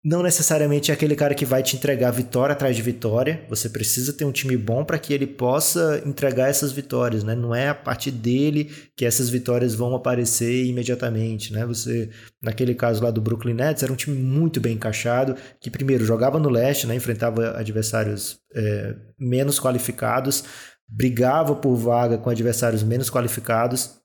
não 0.02 0.22
necessariamente 0.22 0.90
é 0.90 0.94
aquele 0.94 1.14
cara 1.14 1.34
que 1.34 1.44
vai 1.44 1.62
te 1.62 1.76
entregar 1.76 2.10
vitória 2.10 2.54
atrás 2.54 2.74
de 2.74 2.80
vitória. 2.80 3.44
Você 3.50 3.68
precisa 3.68 4.14
ter 4.14 4.24
um 4.24 4.32
time 4.32 4.56
bom 4.56 4.82
para 4.82 4.98
que 4.98 5.12
ele 5.12 5.26
possa 5.26 6.02
entregar 6.06 6.48
essas 6.48 6.72
vitórias, 6.72 7.22
né? 7.22 7.34
Não 7.34 7.54
é 7.54 7.68
a 7.68 7.74
partir 7.74 8.10
dele 8.10 8.70
que 8.96 9.04
essas 9.04 9.28
vitórias 9.28 9.74
vão 9.74 9.94
aparecer 9.94 10.64
imediatamente, 10.64 11.52
né? 11.52 11.66
Você, 11.66 12.08
naquele 12.42 12.74
caso 12.74 13.04
lá 13.04 13.10
do 13.10 13.20
Brooklyn 13.20 13.52
Nets, 13.52 13.82
era 13.82 13.92
um 13.92 13.96
time 13.96 14.16
muito 14.16 14.58
bem 14.58 14.72
encaixado, 14.72 15.36
que 15.60 15.70
primeiro 15.70 16.04
jogava 16.04 16.38
no 16.38 16.48
leste, 16.48 16.86
né? 16.86 16.94
Enfrentava 16.94 17.58
adversários 17.58 18.38
é, 18.54 18.96
menos 19.18 19.60
qualificados, 19.60 20.44
brigava 20.88 21.54
por 21.54 21.76
vaga 21.76 22.16
com 22.16 22.30
adversários 22.30 22.82
menos 22.82 23.10
qualificados 23.10 23.99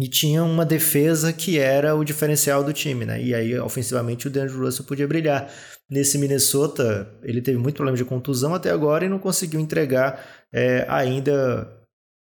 e 0.00 0.08
tinha 0.08 0.42
uma 0.42 0.64
defesa 0.64 1.32
que 1.32 1.58
era 1.58 1.94
o 1.94 2.04
diferencial 2.04 2.64
do 2.64 2.72
time, 2.72 3.04
né? 3.04 3.22
E 3.22 3.34
aí, 3.34 3.58
ofensivamente, 3.58 4.26
o 4.26 4.30
DeAndre 4.30 4.56
Russell 4.56 4.86
podia 4.86 5.06
brilhar. 5.06 5.52
Nesse 5.90 6.16
Minnesota, 6.16 7.12
ele 7.22 7.42
teve 7.42 7.58
muito 7.58 7.76
problema 7.76 7.96
de 7.96 8.04
contusão 8.04 8.54
até 8.54 8.70
agora 8.70 9.04
e 9.04 9.08
não 9.08 9.18
conseguiu 9.18 9.60
entregar 9.60 10.24
é, 10.52 10.86
ainda 10.88 11.68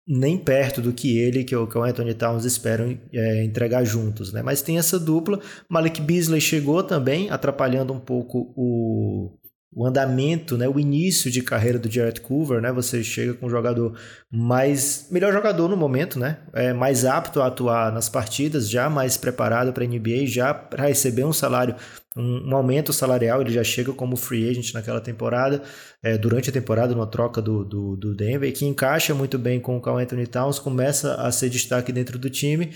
nem 0.06 0.38
perto 0.38 0.80
do 0.80 0.92
que 0.92 1.18
ele, 1.18 1.44
que 1.44 1.54
o, 1.54 1.66
que 1.66 1.76
o 1.76 1.82
Anthony 1.82 2.14
Towns 2.14 2.44
esperam 2.44 2.98
é, 3.12 3.44
entregar 3.44 3.84
juntos, 3.84 4.32
né? 4.32 4.42
Mas 4.42 4.62
tem 4.62 4.78
essa 4.78 4.98
dupla. 4.98 5.40
Malik 5.68 6.00
Beasley 6.00 6.40
chegou 6.40 6.82
também, 6.82 7.30
atrapalhando 7.30 7.92
um 7.92 8.00
pouco 8.00 8.52
o, 8.56 9.38
o 9.72 9.86
andamento, 9.86 10.58
né, 10.58 10.68
o 10.68 10.80
início 10.80 11.30
de 11.30 11.42
carreira 11.42 11.78
do 11.78 11.90
Jarrett 11.90 12.20
Coover, 12.20 12.60
né, 12.60 12.72
você 12.72 13.04
chega 13.04 13.34
com 13.34 13.46
um 13.46 13.50
jogador 13.50 13.96
mais 14.30 15.06
melhor 15.12 15.32
jogador 15.32 15.68
no 15.68 15.76
momento, 15.76 16.18
né, 16.18 16.38
é 16.52 16.72
mais 16.72 17.04
apto 17.04 17.40
a 17.40 17.46
atuar 17.46 17.92
nas 17.92 18.08
partidas, 18.08 18.68
já 18.68 18.90
mais 18.90 19.16
preparado 19.16 19.72
para 19.72 19.84
a 19.84 19.86
NBA, 19.86 20.26
já 20.26 20.52
para 20.52 20.86
receber 20.86 21.24
um 21.24 21.32
salário, 21.32 21.76
um, 22.16 22.50
um, 22.50 22.56
aumento 22.56 22.92
salarial, 22.92 23.40
ele 23.40 23.52
já 23.52 23.62
chega 23.62 23.92
como 23.92 24.16
free 24.16 24.50
agent 24.50 24.74
naquela 24.74 25.00
temporada, 25.00 25.62
é, 26.02 26.18
durante 26.18 26.50
a 26.50 26.52
temporada, 26.52 26.92
numa 26.92 27.06
troca 27.06 27.40
do, 27.40 27.64
do, 27.64 27.96
do 27.96 28.14
Denver, 28.14 28.52
que 28.52 28.66
encaixa 28.66 29.14
muito 29.14 29.38
bem 29.38 29.60
com 29.60 29.76
o 29.76 29.80
Carl 29.80 29.98
Anthony 29.98 30.26
Towns, 30.26 30.58
começa 30.58 31.14
a 31.14 31.30
ser 31.30 31.48
destaque 31.48 31.92
dentro 31.92 32.18
do 32.18 32.28
time 32.28 32.72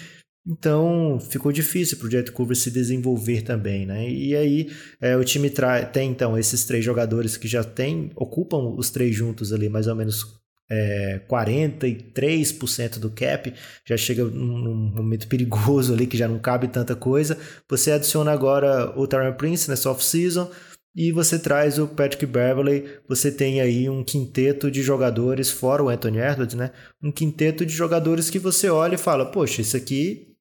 então 0.47 1.19
ficou 1.21 1.51
difícil 1.51 1.97
para 1.97 2.07
o 2.07 2.11
Jet 2.11 2.31
Cover 2.31 2.57
se 2.57 2.71
desenvolver 2.71 3.43
também, 3.43 3.87
né? 3.87 4.09
E 4.09 4.37
aí 4.37 4.71
é, 5.01 5.17
o 5.17 5.25
time 5.25 5.51
tem 5.93 6.11
então 6.11 6.37
esses 6.37 6.65
três 6.65 6.85
jogadores 6.85 7.37
que 7.37 7.49
já 7.49 7.65
tem, 7.65 8.11
ocupam 8.15 8.75
os 8.77 8.91
três 8.91 9.15
juntos 9.15 9.53
ali 9.53 9.69
mais 9.69 9.87
ou 9.87 9.95
menos 9.95 10.45
é, 10.71 11.21
43% 11.29 12.99
do 12.99 13.11
cap, 13.11 13.53
já 13.87 13.97
chega 13.97 14.25
num 14.25 14.93
momento 14.95 15.29
perigoso 15.29 15.95
ali 15.95 16.07
que 16.07 16.17
já 16.17 16.29
não 16.29 16.39
cabe 16.39 16.69
tanta 16.69 16.95
coisa. 16.95 17.39
Você 17.69 17.91
adiciona 17.91 18.31
agora 18.33 18.93
o 18.99 19.07
Tyron 19.07 19.35
Prince 19.35 19.69
nessa 19.71 19.91
off-season 19.91 20.51
e 20.95 21.11
você 21.11 21.39
traz 21.39 21.79
o 21.79 21.89
Patrick 21.89 22.25
Beverley, 22.25 22.85
você 23.09 23.33
tem 23.33 23.61
aí 23.61 23.89
um 23.89 24.05
quinteto 24.05 24.71
de 24.71 24.81
jogadores, 24.83 25.51
fora 25.51 25.83
o 25.83 25.89
Anthony 25.89 26.19
Edwards, 26.19 26.55
né? 26.55 26.71
Um 27.03 27.11
quinteto 27.11 27.67
de 27.67 27.73
jogadores 27.73 28.31
que 28.31 28.39
você 28.39 28.69
olha 28.71 28.95
e 28.95 28.99
fala, 28.99 29.27
poxa, 29.27 29.61
isso 29.61 29.77
aqui 29.77 30.34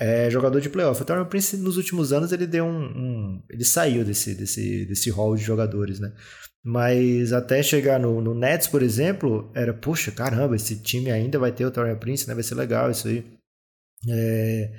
é 0.00 0.30
jogador 0.30 0.60
de 0.62 0.70
playoff. 0.70 1.00
O 1.00 1.04
Tyron 1.04 1.26
Prince, 1.26 1.58
nos 1.58 1.76
últimos 1.76 2.10
anos, 2.10 2.32
ele 2.32 2.46
deu 2.46 2.64
um, 2.64 2.84
um, 2.84 3.42
ele 3.50 3.64
saiu 3.66 4.02
desse, 4.02 4.34
desse, 4.34 4.86
desse 4.86 5.10
hall 5.10 5.36
de 5.36 5.42
jogadores, 5.42 6.00
né? 6.00 6.10
Mas 6.64 7.34
até 7.34 7.62
chegar 7.62 8.00
no, 8.00 8.20
no 8.22 8.34
Nets, 8.34 8.66
por 8.66 8.82
exemplo, 8.82 9.50
era, 9.54 9.74
puxa, 9.74 10.10
caramba, 10.10 10.56
esse 10.56 10.76
time 10.82 11.10
ainda 11.10 11.38
vai 11.38 11.52
ter 11.52 11.66
o 11.66 11.70
Tyron 11.70 11.96
Prince, 11.96 12.26
né? 12.26 12.34
Vai 12.34 12.42
ser 12.42 12.54
legal 12.54 12.90
isso 12.90 13.08
aí. 13.08 13.26
É... 14.08 14.72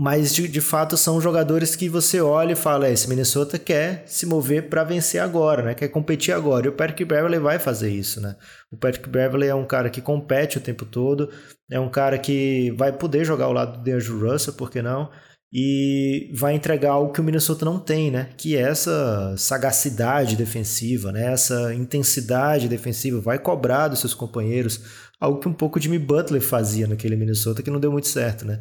Mas 0.00 0.32
de, 0.32 0.46
de 0.46 0.60
fato 0.60 0.96
são 0.96 1.20
jogadores 1.20 1.74
que 1.74 1.88
você 1.88 2.20
olha 2.20 2.52
e 2.52 2.56
fala: 2.56 2.86
é, 2.86 2.92
esse 2.92 3.08
Minnesota 3.08 3.58
quer 3.58 4.04
se 4.06 4.26
mover 4.26 4.68
para 4.68 4.84
vencer 4.84 5.20
agora, 5.20 5.62
né? 5.62 5.74
quer 5.74 5.88
competir 5.88 6.32
agora. 6.32 6.66
E 6.66 6.68
o 6.68 6.72
Patrick 6.72 7.04
Beverley 7.04 7.40
vai 7.40 7.58
fazer 7.58 7.90
isso. 7.90 8.20
Né? 8.20 8.36
O 8.70 8.76
Patrick 8.76 9.08
Beverley 9.08 9.48
é 9.48 9.54
um 9.56 9.66
cara 9.66 9.90
que 9.90 10.00
compete 10.00 10.56
o 10.56 10.60
tempo 10.60 10.84
todo, 10.84 11.28
é 11.68 11.80
um 11.80 11.90
cara 11.90 12.16
que 12.16 12.70
vai 12.76 12.92
poder 12.92 13.24
jogar 13.24 13.46
ao 13.46 13.52
lado 13.52 13.78
do 13.78 13.82
DeAndre 13.82 14.12
Russell, 14.12 14.54
por 14.54 14.70
que 14.70 14.80
não? 14.80 15.10
E 15.52 16.30
vai 16.32 16.54
entregar 16.54 16.92
algo 16.92 17.12
que 17.12 17.20
o 17.20 17.24
Minnesota 17.24 17.64
não 17.64 17.80
tem, 17.80 18.08
né? 18.10 18.28
Que 18.36 18.54
é 18.54 18.60
essa 18.60 19.34
sagacidade 19.36 20.36
defensiva, 20.36 21.10
né? 21.10 21.32
Essa 21.32 21.74
intensidade 21.74 22.68
defensiva, 22.68 23.20
vai 23.20 23.38
cobrar 23.38 23.88
dos 23.88 23.98
seus 23.98 24.14
companheiros, 24.14 24.80
algo 25.18 25.40
que 25.40 25.48
um 25.48 25.52
pouco 25.52 25.80
Jimmy 25.80 25.98
Butler 25.98 26.42
fazia 26.42 26.86
naquele 26.86 27.16
Minnesota 27.16 27.64
que 27.64 27.70
não 27.70 27.80
deu 27.80 27.90
muito 27.90 28.06
certo, 28.06 28.44
né? 28.44 28.60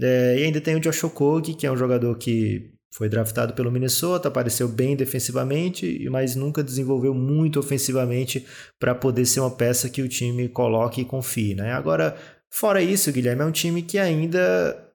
É, 0.00 0.38
e 0.38 0.44
ainda 0.44 0.60
tem 0.60 0.76
o 0.76 0.80
Josh 0.80 1.04
Okogie, 1.04 1.54
que 1.54 1.66
é 1.66 1.72
um 1.72 1.76
jogador 1.76 2.16
que 2.16 2.72
foi 2.96 3.08
draftado 3.08 3.52
pelo 3.52 3.70
Minnesota, 3.70 4.28
apareceu 4.28 4.68
bem 4.68 4.96
defensivamente, 4.96 6.08
mas 6.10 6.34
nunca 6.34 6.62
desenvolveu 6.62 7.12
muito 7.12 7.58
ofensivamente 7.58 8.46
para 8.78 8.94
poder 8.94 9.26
ser 9.26 9.40
uma 9.40 9.50
peça 9.50 9.90
que 9.90 10.00
o 10.00 10.08
time 10.08 10.48
coloque 10.48 11.02
e 11.02 11.04
confie. 11.04 11.54
Né? 11.54 11.72
Agora, 11.72 12.16
fora 12.50 12.80
isso, 12.80 13.12
Guilherme, 13.12 13.42
é 13.42 13.44
um 13.44 13.52
time 13.52 13.82
que 13.82 13.98
ainda 13.98 14.90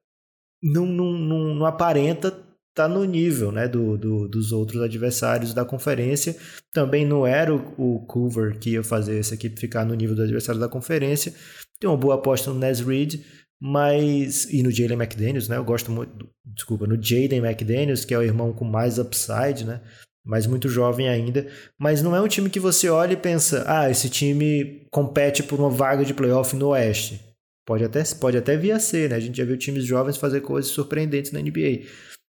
não, 0.64 0.86
não, 0.86 1.12
não, 1.12 1.56
não 1.56 1.66
aparenta 1.66 2.36
tá 2.74 2.88
no 2.88 3.04
nível 3.04 3.52
né, 3.52 3.68
do, 3.68 3.98
do, 3.98 4.28
dos 4.28 4.52
outros 4.52 4.82
adversários 4.82 5.54
da 5.54 5.66
conferência. 5.66 6.36
Também 6.74 7.06
não 7.06 7.28
era 7.28 7.54
o, 7.54 7.74
o 7.78 8.06
cover 8.06 8.58
que 8.58 8.72
ia 8.72 8.84
fazer 8.84 9.20
essa 9.20 9.36
equipe 9.36 9.60
ficar 9.60 9.86
no 9.86 9.94
nível 9.94 10.16
do 10.16 10.24
adversário 10.24 10.60
da 10.60 10.70
conferência. 10.70 11.34
Tem 11.80 11.90
uma 11.90 11.98
boa 11.98 12.16
aposta 12.16 12.52
no 12.52 12.60
Nes 12.60 12.80
Reed, 12.80 13.22
mas 13.62 14.46
e 14.52 14.64
no 14.64 14.72
Jalen 14.72 14.98
McDaniels, 14.98 15.48
né? 15.48 15.56
Eu 15.56 15.64
gosto 15.64 15.92
muito, 15.92 16.28
desculpa, 16.44 16.88
no 16.88 16.96
Jaden 16.96 17.46
McDaniels, 17.46 18.04
que 18.04 18.14
é 18.14 18.18
o 18.18 18.24
irmão 18.24 18.52
com 18.52 18.66
mais 18.66 18.98
upside, 18.98 19.64
né? 19.64 19.82
Mas 20.26 20.48
muito 20.48 20.68
jovem 20.68 21.08
ainda, 21.08 21.48
mas 21.80 22.02
não 22.02 22.16
é 22.16 22.22
um 22.22 22.28
time 22.28 22.50
que 22.50 22.60
você 22.60 22.90
olha 22.90 23.14
e 23.14 23.18
pensa: 23.18 23.64
"Ah, 23.68 23.90
esse 23.90 24.10
time 24.10 24.88
compete 24.92 25.44
por 25.44 25.60
uma 25.60 25.70
vaga 25.70 26.04
de 26.04 26.14
playoff 26.14 26.56
no 26.56 26.70
Oeste". 26.70 27.22
Pode 27.66 27.84
até 27.84 28.04
pode 28.20 28.38
até 28.38 28.58
vir 28.58 28.72
a 28.72 28.80
ser, 28.80 29.10
né? 29.12 29.16
A 29.16 29.20
gente 29.20 29.38
já 29.38 29.46
viu 29.46 29.58
times 29.58 29.86
jovens 29.86 30.18
fazer 30.18 30.42
coisas 30.42 30.72
surpreendentes 30.72 31.32
na 31.32 31.40
NBA. 31.40 31.86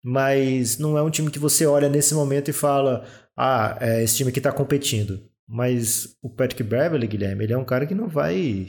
Mas 0.04 0.78
não 0.78 0.98
é 0.98 1.02
um 1.02 1.10
time 1.10 1.30
que 1.30 1.38
você 1.38 1.66
olha 1.66 1.88
nesse 1.88 2.14
momento 2.14 2.50
e 2.50 2.52
fala: 2.52 3.06
"Ah, 3.37 3.78
é, 3.80 4.02
esse 4.04 4.16
time 4.16 4.30
aqui 4.30 4.40
está 4.40 4.52
competindo". 4.52 5.20
Mas 5.48 6.16
o 6.22 6.30
Patrick 6.30 6.62
Beverly, 6.62 7.06
Guilherme, 7.06 7.44
ele 7.44 7.52
é 7.54 7.58
um 7.58 7.64
cara 7.64 7.87
que 7.87 7.94
não 7.94 8.08
vai 8.08 8.68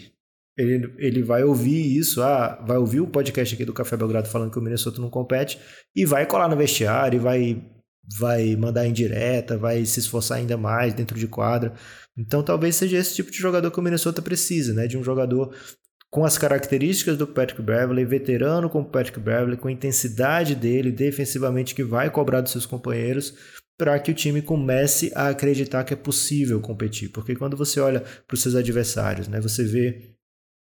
ele, 0.58 0.94
ele 0.98 1.22
vai 1.22 1.44
ouvir 1.44 1.98
isso, 1.98 2.22
ah, 2.22 2.64
vai 2.66 2.78
ouvir 2.78 3.02
o 3.02 3.08
podcast 3.08 3.54
aqui 3.54 3.66
do 3.66 3.74
Café 3.74 3.98
Belgrado 3.98 4.30
falando 4.30 4.52
que 4.52 4.60
o 4.60 4.62
Minnesota 4.62 5.02
não 5.02 5.10
compete 5.10 5.60
e 5.96 6.06
vai 6.06 6.26
colar 6.26 6.48
no 6.48 6.56
vestiário 6.56 7.18
e 7.18 7.20
vai, 7.20 7.64
vai 8.18 8.56
mandar 8.56 8.88
em 8.88 8.94
direta, 8.94 9.58
vai 9.58 9.86
se 9.86 10.00
esforçar 10.00 10.38
ainda 10.38 10.58
mais 10.58 10.94
dentro 10.94 11.20
de 11.20 11.28
quadra. 11.28 11.74
Então 12.18 12.42
talvez 12.42 12.76
seja 12.76 12.98
esse 12.98 13.16
tipo 13.16 13.32
de 13.32 13.38
jogador 13.38 13.70
que 13.70 13.80
o 13.80 13.84
Minnesota 13.84 14.22
precisa, 14.22 14.74
né? 14.74 14.88
De 14.88 14.98
um 14.98 15.04
jogador 15.04 15.54
com 16.10 16.24
as 16.24 16.38
características 16.38 17.18
do 17.18 17.28
Patrick 17.28 17.62
Beverly, 17.62 18.06
veterano 18.06 18.70
como 18.70 18.86
Patrick 18.86 19.20
Beverly, 19.20 19.58
com 19.58 19.68
a 19.68 19.72
intensidade 19.72 20.56
dele 20.56 20.90
defensivamente 20.90 21.76
que 21.76 21.84
vai 21.84 22.10
cobrar 22.10 22.40
dos 22.40 22.54
seus 22.54 22.66
companheiros, 22.66 23.34
para 23.78 24.00
que 24.00 24.12
o 24.12 24.14
time 24.14 24.42
comece 24.42 25.12
a 25.14 25.28
acreditar 25.28 25.84
que 25.84 25.94
é 25.94 25.98
possível 25.98 26.62
competir. 26.62 27.10
Porque 27.10 27.36
quando 27.36 27.58
você 27.58 27.82
olha 27.82 28.00
para 28.00 28.34
os 28.34 28.42
seus 28.42 28.56
adversários, 28.56 29.28
né, 29.28 29.42
você 29.42 29.66
vê 29.66 30.15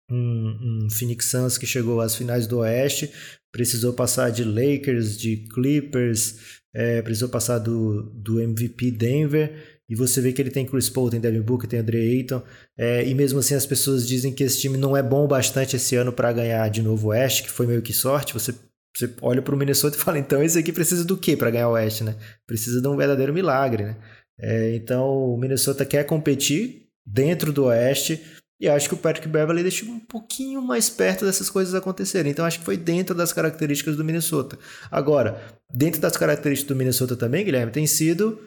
um, 0.09 0.85
um, 0.85 0.89
Phoenix 0.89 1.25
Suns 1.25 1.57
que 1.57 1.65
chegou 1.65 2.01
às 2.01 2.15
finais 2.15 2.47
do 2.47 2.59
Oeste, 2.59 3.11
precisou 3.51 3.93
passar 3.93 4.29
de 4.31 4.43
Lakers, 4.43 5.17
de 5.17 5.37
Clippers, 5.53 6.59
é, 6.73 7.01
precisou 7.01 7.29
passar 7.29 7.59
do, 7.59 8.03
do 8.13 8.39
MVP 8.39 8.91
Denver, 8.91 9.79
e 9.87 9.95
você 9.95 10.19
vê 10.19 10.33
que 10.33 10.41
ele 10.41 10.49
tem 10.49 10.65
Chris 10.65 10.89
Paul, 10.89 11.09
tem 11.09 11.19
Devin 11.19 11.41
Booker, 11.41 11.69
tem 11.69 11.79
Andre 11.79 11.97
Ayton, 11.97 12.41
é, 12.77 13.07
e 13.07 13.13
mesmo 13.13 13.39
assim 13.39 13.53
as 13.53 13.65
pessoas 13.65 14.07
dizem 14.07 14.33
que 14.33 14.43
esse 14.43 14.59
time 14.59 14.77
não 14.77 14.97
é 14.97 15.03
bom 15.03 15.27
bastante 15.27 15.75
esse 15.75 15.95
ano 15.95 16.11
para 16.11 16.33
ganhar 16.33 16.67
de 16.69 16.81
novo 16.81 17.07
o 17.07 17.09
Oeste, 17.11 17.43
que 17.43 17.51
foi 17.51 17.67
meio 17.67 17.81
que 17.81 17.93
sorte, 17.93 18.33
você 18.33 18.53
você 18.97 19.13
olha 19.21 19.41
para 19.41 19.53
o 19.53 19.57
Minnesota 19.57 19.97
e 19.97 19.99
fala, 20.01 20.17
então 20.17 20.41
esse 20.41 20.57
aqui 20.57 20.71
precisa 20.71 21.03
do 21.03 21.17
que 21.17 21.35
para 21.35 21.51
ganhar 21.51 21.67
o 21.67 21.73
Oeste, 21.73 22.03
né? 22.03 22.15
Precisa 22.47 22.81
de 22.81 22.87
um 22.87 22.95
verdadeiro 22.95 23.33
milagre, 23.33 23.83
né? 23.83 23.97
É, 24.39 24.75
então 24.75 25.33
o 25.33 25.37
Minnesota 25.37 25.85
quer 25.85 26.05
competir 26.05 26.87
dentro 27.05 27.53
do 27.53 27.65
Oeste, 27.65 28.21
e 28.59 28.69
acho 28.69 28.87
que 28.87 28.95
o 28.95 28.97
Patrick 28.97 29.27
Beverly 29.27 29.63
deixou 29.63 29.89
um 29.89 29.99
pouquinho 29.99 30.61
mais 30.61 30.89
perto 30.89 31.25
dessas 31.25 31.49
coisas 31.49 31.75
acontecerem. 31.75 32.31
Então 32.31 32.45
acho 32.45 32.59
que 32.59 32.65
foi 32.65 32.77
dentro 32.77 33.13
das 33.13 33.33
características 33.33 33.97
do 33.97 34.03
Minnesota. 34.03 34.57
Agora, 34.89 35.41
dentro 35.73 35.99
das 35.99 36.15
características 36.15 36.69
do 36.69 36.77
Minnesota 36.77 37.15
também, 37.15 37.43
Guilherme, 37.43 37.71
tem 37.71 37.85
sido 37.85 38.39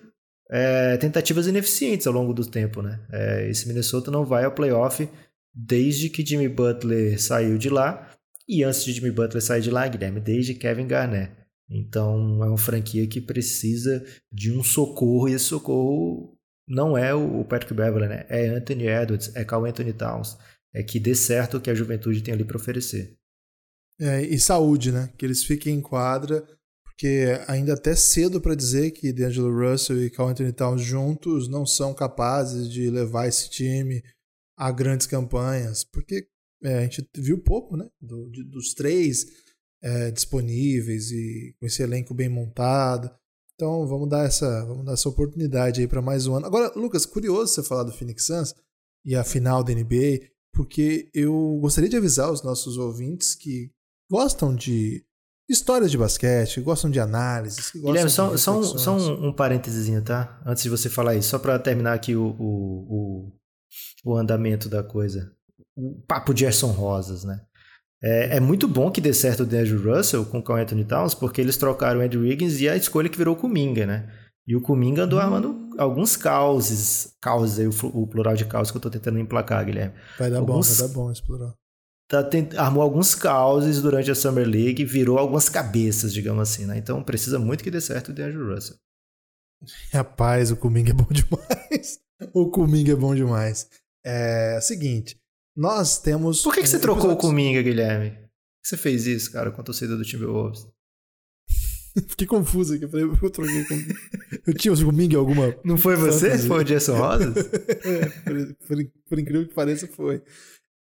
é, 0.51 0.97
tentativas 0.97 1.47
ineficientes 1.47 2.07
ao 2.07 2.13
longo 2.13 2.33
do 2.33 2.47
tempo. 2.47 2.81
Né? 2.81 2.99
É, 3.13 3.51
esse 3.51 3.69
Minnesota 3.69 4.11
não 4.11 4.25
vai 4.25 4.45
ao 4.45 4.53
playoff 4.53 5.09
desde 5.55 6.09
que 6.09 6.25
Jimmy 6.25 6.49
Butler 6.49 7.21
saiu 7.21 7.59
de 7.59 7.69
lá. 7.69 8.11
E 8.49 8.65
antes 8.65 8.83
de 8.83 8.93
Jimmy 8.93 9.11
Butler 9.11 9.43
sair 9.43 9.61
de 9.61 9.71
lá, 9.71 9.87
Guilherme, 9.87 10.21
desde 10.21 10.55
Kevin 10.55 10.87
Garnett. 10.87 11.33
Então 11.71 12.43
é 12.43 12.47
uma 12.47 12.57
franquia 12.57 13.07
que 13.07 13.21
precisa 13.21 14.03
de 14.33 14.51
um 14.51 14.65
socorro, 14.65 15.29
e 15.29 15.35
esse 15.35 15.45
socorro 15.45 16.38
não 16.69 16.97
é 16.97 17.15
o 17.15 17.45
Patrick 17.45 17.73
Beverly, 17.73 18.09
né? 18.09 18.27
É 18.29 18.49
Anthony 18.49 18.87
Edwards, 18.87 19.35
é 19.35 19.45
Carl 19.45 19.65
Anthony 19.65 19.93
Towns. 19.93 20.37
É 20.75 20.83
que 20.83 21.01
dê 21.01 21.15
certo 21.15 21.57
o 21.57 21.61
que 21.61 21.71
a 21.71 21.75
juventude 21.75 22.23
tem 22.23 22.35
ali 22.35 22.45
para 22.45 22.59
oferecer. 22.59 23.17
É, 23.99 24.23
e 24.23 24.39
saúde, 24.39 24.93
né? 24.93 25.11
Que 25.17 25.25
eles 25.25 25.43
fiquem 25.43 25.77
em 25.77 25.81
quadra, 25.81 26.47
porque 26.85 27.41
ainda 27.49 27.75
até 27.75 27.95
cedo 27.95 28.41
para 28.41 28.55
dizer 28.55 28.91
que 28.91 29.13
D'Angelo 29.13 29.51
Russell 29.51 30.05
e 30.05 30.11
Carl 30.11 30.29
Anthony 30.29 30.53
Towns 30.53 30.83
juntos 30.83 31.49
não 31.49 31.67
são 31.67 31.95
capazes 31.95 32.71
de 32.71 32.91
levar 32.91 33.27
esse 33.27 33.49
time 33.49 34.03
a 34.57 34.71
grandes 34.71 35.07
campanhas, 35.07 35.85
porque 35.85 36.29
é, 36.63 36.79
a 36.79 36.83
gente 36.83 37.09
viu 37.17 37.43
pouco, 37.43 37.77
né? 37.77 37.89
Do, 38.01 38.29
de, 38.31 38.45
dos 38.45 38.75
três 38.75 39.27
é, 39.83 40.11
disponíveis 40.11 41.11
e 41.11 41.55
com 41.59 41.67
esse 41.67 41.83
elenco 41.83 42.13
bem 42.13 42.29
montado. 42.29 43.11
Então 43.59 43.85
vamos 43.89 44.09
dar 44.09 44.25
essa, 44.25 44.65
vamos 44.67 44.87
dar 44.87 44.93
essa 44.93 45.09
oportunidade 45.09 45.81
aí 45.81 45.89
para 45.89 46.01
mais 46.01 46.29
um 46.29 46.37
ano. 46.37 46.47
Agora, 46.47 46.73
Lucas, 46.77 47.05
curioso 47.05 47.53
você 47.53 47.63
falar 47.65 47.83
do 47.83 47.91
Phoenix 47.91 48.25
Suns 48.25 48.55
e 49.05 49.17
a 49.17 49.25
final 49.25 49.65
da 49.65 49.75
NBA, 49.75 50.29
porque 50.55 51.11
eu 51.13 51.59
gostaria 51.61 51.91
de 51.91 51.97
avisar 51.97 52.31
os 52.31 52.41
nossos 52.45 52.79
ouvintes 52.79 53.35
que 53.35 53.73
gostam 54.09 54.55
de 54.55 55.05
histórias 55.51 55.91
de 55.91 55.99
basquete, 55.99 56.61
gostam 56.61 56.89
de 56.89 57.01
análises. 57.01 57.73
Que 57.73 57.81
Guilherme, 57.81 58.09
só, 58.09 58.37
só, 58.37 58.61
um, 58.61 58.63
só 58.63 58.97
um, 58.97 59.27
um 59.27 59.33
parênteses, 59.33 59.91
tá? 60.05 60.41
Antes 60.47 60.63
de 60.63 60.69
você 60.69 60.89
falar 60.89 61.17
isso, 61.17 61.31
só 61.31 61.39
para 61.41 61.59
terminar 61.59 61.95
aqui 61.95 62.15
o, 62.15 62.27
o, 62.39 63.33
o, 64.05 64.13
o 64.13 64.17
andamento 64.17 64.69
da 64.69 64.85
coisa. 64.85 65.33
O 65.75 66.01
papo 66.07 66.33
de 66.33 66.43
Gerson 66.43 66.71
Rosas, 66.71 67.25
né? 67.25 67.45
É, 68.03 68.37
é, 68.37 68.41
muito 68.41 68.69
bom 68.69 68.91
que 68.91 69.01
dê 69.01 69.13
certo 69.13 69.43
o 69.43 69.47
D'Angelo 69.47 69.97
Russell 69.97 70.25
com 70.25 70.39
o 70.39 70.43
Carl 70.43 70.61
Anthony 70.61 70.85
Towns, 70.85 71.15
porque 71.15 71.41
eles 71.41 71.57
trocaram 71.57 72.01
o 72.01 72.03
Andrew 72.03 72.23
Wiggins 72.23 72.61
e 72.61 72.69
a 72.69 72.77
escolha 72.77 73.09
que 73.09 73.19
virou 73.19 73.35
o 73.35 73.39
Kuminga, 73.39 73.87
né? 73.87 74.09
E 74.47 74.57
o 74.57 74.63
Kuminga 74.63 75.03
andou 75.03 75.19
hum. 75.19 75.23
armando 75.23 75.71
alguns 75.77 76.17
causes, 76.17 77.15
causes 77.21 77.59
aí, 77.59 77.67
o, 77.67 78.03
o, 78.03 78.07
plural 78.07 78.35
de 78.35 78.45
causes 78.45 78.71
que 78.71 78.77
eu 78.77 78.81
tô 78.81 78.89
tentando 78.89 79.19
emplacar, 79.19 79.65
Guilherme. 79.65 79.95
Vai 80.19 80.31
dar 80.31 80.39
alguns, 80.39 80.69
bom, 80.69 80.75
vai 80.77 80.89
dar 80.89 80.95
bom 80.95 81.13
esse 81.13 81.23
plural. 81.23 81.55
Tá, 82.09 82.25
tent, 82.25 82.55
armou 82.57 82.83
alguns 82.83 83.15
causes 83.15 83.83
durante 83.83 84.11
a 84.11 84.15
Summer 84.15 84.49
League 84.49 84.81
e 84.81 84.87
virou 84.87 85.19
algumas 85.19 85.51
cabeças, 85.51 86.15
digamos 86.15 86.41
assim, 86.43 86.65
né? 86.65 86.79
Então 86.79 87.03
precisa 87.03 87.39
muito 87.39 87.63
que 87.63 87.71
dê 87.71 87.81
certo 87.81 88.09
o 88.09 88.15
D'Angelo 88.15 88.55
Russell. 88.55 88.77
Rapaz, 89.93 90.51
o 90.51 90.57
Kuminga 90.57 90.91
é 90.91 90.95
bom 90.95 91.09
demais. 91.11 91.99
o 92.33 92.51
Kuminga 92.51 92.93
é 92.93 92.97
bom 92.97 93.15
demais. 93.15 93.69
É 94.03 94.59
seguinte, 94.63 95.21
nós 95.59 95.99
temos. 95.99 96.41
Por 96.43 96.55
que, 96.55 96.63
que 96.63 96.69
você 96.69 96.79
trocou 96.79 97.11
o 97.11 97.17
Kuminga, 97.17 97.61
Guilherme? 97.61 98.11
Por 98.11 98.63
que 98.63 98.69
você 98.69 98.77
fez 98.77 99.09
isso, 99.09 99.33
cara, 99.33 99.51
com 99.51 99.61
a 99.61 99.65
torcida 99.65 99.97
do 99.97 100.05
Timberwolves? 100.05 100.69
Fiquei 102.11 102.29
confuso 102.29 102.75
aqui. 102.75 102.85
Eu 102.85 102.89
falei, 102.89 103.05
eu 103.07 103.31
troquei 103.31 103.65
com. 103.65 103.75
Eu 104.47 104.55
tinha 104.55 104.73
o 104.73 104.85
Kuminga 104.85 105.15
em 105.15 105.19
alguma. 105.19 105.57
Não 105.65 105.77
foi 105.77 105.97
você? 105.97 106.39
Foi 106.39 106.61
o 106.61 106.65
Jason 106.65 106.97
Rosas? 106.97 107.37
é, 107.85 108.09
por, 108.09 108.55
por, 108.55 108.77
por, 109.09 109.19
incrível 109.19 109.49
que 109.49 109.55
pareça, 109.55 109.89
foi. 109.89 110.23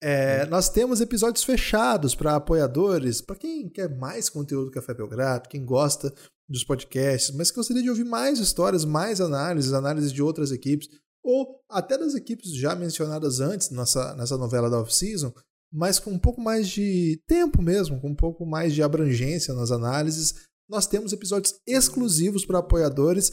É, 0.03 0.45
nós 0.47 0.69
temos 0.69 1.01
episódios 1.01 1.43
fechados 1.43 2.15
para 2.15 2.37
apoiadores, 2.37 3.23
para 3.23 3.37
quem 3.37 3.71
quer 3.71 3.89
mais 3.97 4.29
conteúdo 4.29 4.67
do 4.67 4.71
Café 4.71 4.93
Belgrado, 4.93 5.49
quem 5.49 5.65
gosta 5.65 6.13
dos 6.47 6.63
podcasts, 6.65 7.35
mas 7.35 7.51
que 7.51 7.57
gostaria 7.57 7.83
de 7.83 7.89
ouvir 7.89 8.05
mais 8.05 8.39
histórias, 8.39 8.85
mais 8.85 9.23
análises, 9.23 9.73
análises 9.73 10.13
de 10.13 10.23
outras 10.23 10.53
equipes 10.53 10.87
ou 11.27 11.61
até 11.69 11.99
das 11.99 12.15
equipes 12.15 12.55
já 12.55 12.75
mencionadas 12.75 13.41
antes 13.41 13.71
nessa, 13.71 14.15
nessa 14.15 14.39
novela 14.39 14.71
da 14.71 14.81
off-season, 14.81 15.33
mas 15.73 15.99
com 15.99 16.13
um 16.13 16.19
pouco 16.19 16.41
mais 16.41 16.69
de 16.69 17.21
tempo 17.27 17.61
mesmo, 17.61 18.01
com 18.01 18.11
um 18.11 18.15
pouco 18.15 18.47
mais 18.47 18.73
de 18.73 18.83
abrangência 18.83 19.53
nas 19.53 19.73
análises. 19.73 20.47
Nós 20.69 20.87
temos 20.87 21.13
episódios 21.13 21.55
exclusivos 21.67 22.47
para 22.47 22.59
apoiadores 22.59 23.33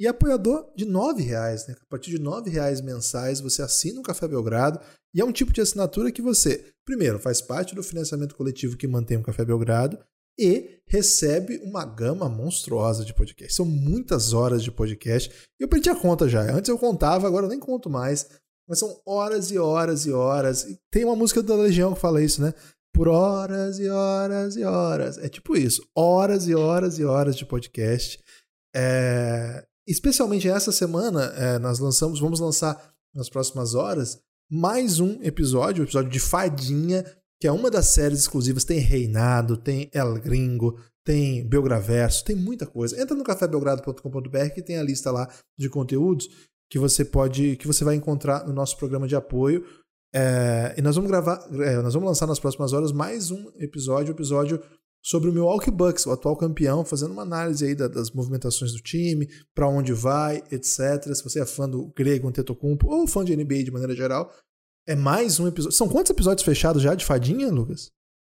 e 0.00 0.06
apoiador 0.06 0.68
de 0.76 0.84
R$ 0.84 1.22
reais, 1.22 1.66
né? 1.66 1.74
A 1.80 1.86
partir 1.86 2.10
de 2.10 2.16
R$ 2.16 2.50
reais 2.50 2.80
mensais 2.80 3.40
você 3.40 3.62
assina 3.62 4.00
o 4.00 4.02
Café 4.02 4.26
Belgrado 4.26 4.80
e 5.14 5.20
é 5.20 5.24
um 5.24 5.32
tipo 5.32 5.52
de 5.52 5.60
assinatura 5.60 6.10
que 6.10 6.22
você, 6.22 6.72
primeiro, 6.84 7.18
faz 7.18 7.40
parte 7.40 7.74
do 7.74 7.82
financiamento 7.82 8.34
coletivo 8.34 8.76
que 8.76 8.86
mantém 8.86 9.16
o 9.16 9.22
Café 9.22 9.44
Belgrado 9.44 9.98
e 10.38 10.78
recebe 10.86 11.58
uma 11.64 11.84
gama 11.84 12.28
monstruosa 12.28 13.04
de 13.04 13.12
podcast. 13.12 13.54
São 13.54 13.66
muitas 13.66 14.32
horas 14.32 14.62
de 14.62 14.70
podcast. 14.70 15.30
Eu 15.58 15.68
perdi 15.68 15.90
a 15.90 15.94
conta 15.94 16.28
já. 16.28 16.42
Antes 16.42 16.68
eu 16.68 16.78
contava, 16.78 17.26
agora 17.26 17.46
eu 17.46 17.50
nem 17.50 17.58
conto 17.58 17.90
mais. 17.90 18.26
Mas 18.68 18.78
são 18.78 19.00
horas 19.06 19.50
e 19.50 19.58
horas 19.58 20.06
e 20.06 20.12
horas. 20.12 20.64
E 20.64 20.78
tem 20.90 21.04
uma 21.04 21.16
música 21.16 21.42
da 21.42 21.54
Legião 21.54 21.94
que 21.94 22.00
fala 22.00 22.22
isso, 22.22 22.40
né? 22.40 22.54
Por 22.94 23.08
horas 23.08 23.78
e 23.78 23.88
horas 23.88 24.56
e 24.56 24.64
horas. 24.64 25.18
É 25.18 25.28
tipo 25.28 25.56
isso. 25.56 25.82
Horas 25.96 26.46
e 26.48 26.54
horas 26.54 26.98
e 26.98 27.04
horas 27.04 27.36
de 27.36 27.44
podcast. 27.44 28.22
É... 28.74 29.64
Especialmente 29.86 30.48
essa 30.48 30.70
semana, 30.70 31.32
é, 31.34 31.58
nós 31.58 31.78
lançamos, 31.78 32.20
vamos 32.20 32.40
lançar 32.40 32.92
nas 33.14 33.30
próximas 33.30 33.74
horas, 33.74 34.20
mais 34.50 35.00
um 35.00 35.18
episódio, 35.22 35.80
um 35.80 35.84
episódio 35.84 36.10
de 36.10 36.20
fadinha 36.20 37.04
que 37.40 37.46
é 37.46 37.52
uma 37.52 37.70
das 37.70 37.86
séries 37.88 38.20
exclusivas. 38.20 38.64
Tem 38.64 38.78
Reinado, 38.78 39.56
tem 39.56 39.90
El 39.92 40.14
Gringo, 40.20 40.78
tem 41.04 41.46
Belgraverso, 41.48 42.24
tem 42.24 42.36
muita 42.36 42.66
coisa. 42.66 43.00
Entra 43.00 43.16
no 43.16 43.24
cafébelgrado.com.br 43.24 44.50
que 44.54 44.62
tem 44.62 44.78
a 44.78 44.82
lista 44.82 45.10
lá 45.10 45.28
de 45.58 45.68
conteúdos 45.68 46.28
que 46.70 46.78
você 46.78 47.04
pode, 47.04 47.56
que 47.56 47.66
você 47.66 47.84
vai 47.84 47.94
encontrar 47.94 48.46
no 48.46 48.52
nosso 48.52 48.76
programa 48.76 49.08
de 49.08 49.16
apoio. 49.16 49.64
É, 50.14 50.74
e 50.76 50.82
nós 50.82 50.96
vamos 50.96 51.10
gravar, 51.10 51.46
é, 51.62 51.76
nós 51.82 51.94
vamos 51.94 52.08
lançar 52.08 52.26
nas 52.26 52.38
próximas 52.38 52.72
horas 52.72 52.92
mais 52.92 53.30
um 53.30 53.50
episódio, 53.56 54.12
episódio 54.12 54.62
sobre 55.02 55.30
o 55.30 55.32
Milwaukee 55.32 55.70
Bucks, 55.70 56.06
o 56.06 56.10
atual 56.10 56.36
campeão, 56.36 56.84
fazendo 56.84 57.12
uma 57.12 57.22
análise 57.22 57.64
aí 57.64 57.74
das 57.74 58.10
movimentações 58.10 58.72
do 58.72 58.80
time, 58.80 59.28
para 59.54 59.68
onde 59.68 59.92
vai, 59.92 60.42
etc. 60.50 61.02
Se 61.14 61.22
você 61.22 61.40
é 61.40 61.46
fã 61.46 61.68
do 61.68 61.92
Grego 61.96 62.28
Antetokounmpo 62.28 62.88
ou 62.88 63.06
fã 63.06 63.24
de 63.24 63.36
NBA 63.36 63.64
de 63.64 63.70
maneira 63.70 63.94
geral, 63.94 64.30
é 64.88 64.96
mais 64.96 65.38
um 65.38 65.46
episódio. 65.46 65.76
São 65.76 65.86
quantos 65.86 66.10
episódios 66.10 66.42
fechados 66.42 66.82
já 66.82 66.94
de 66.94 67.04
Fadinha, 67.04 67.50
Lucas? 67.50 67.90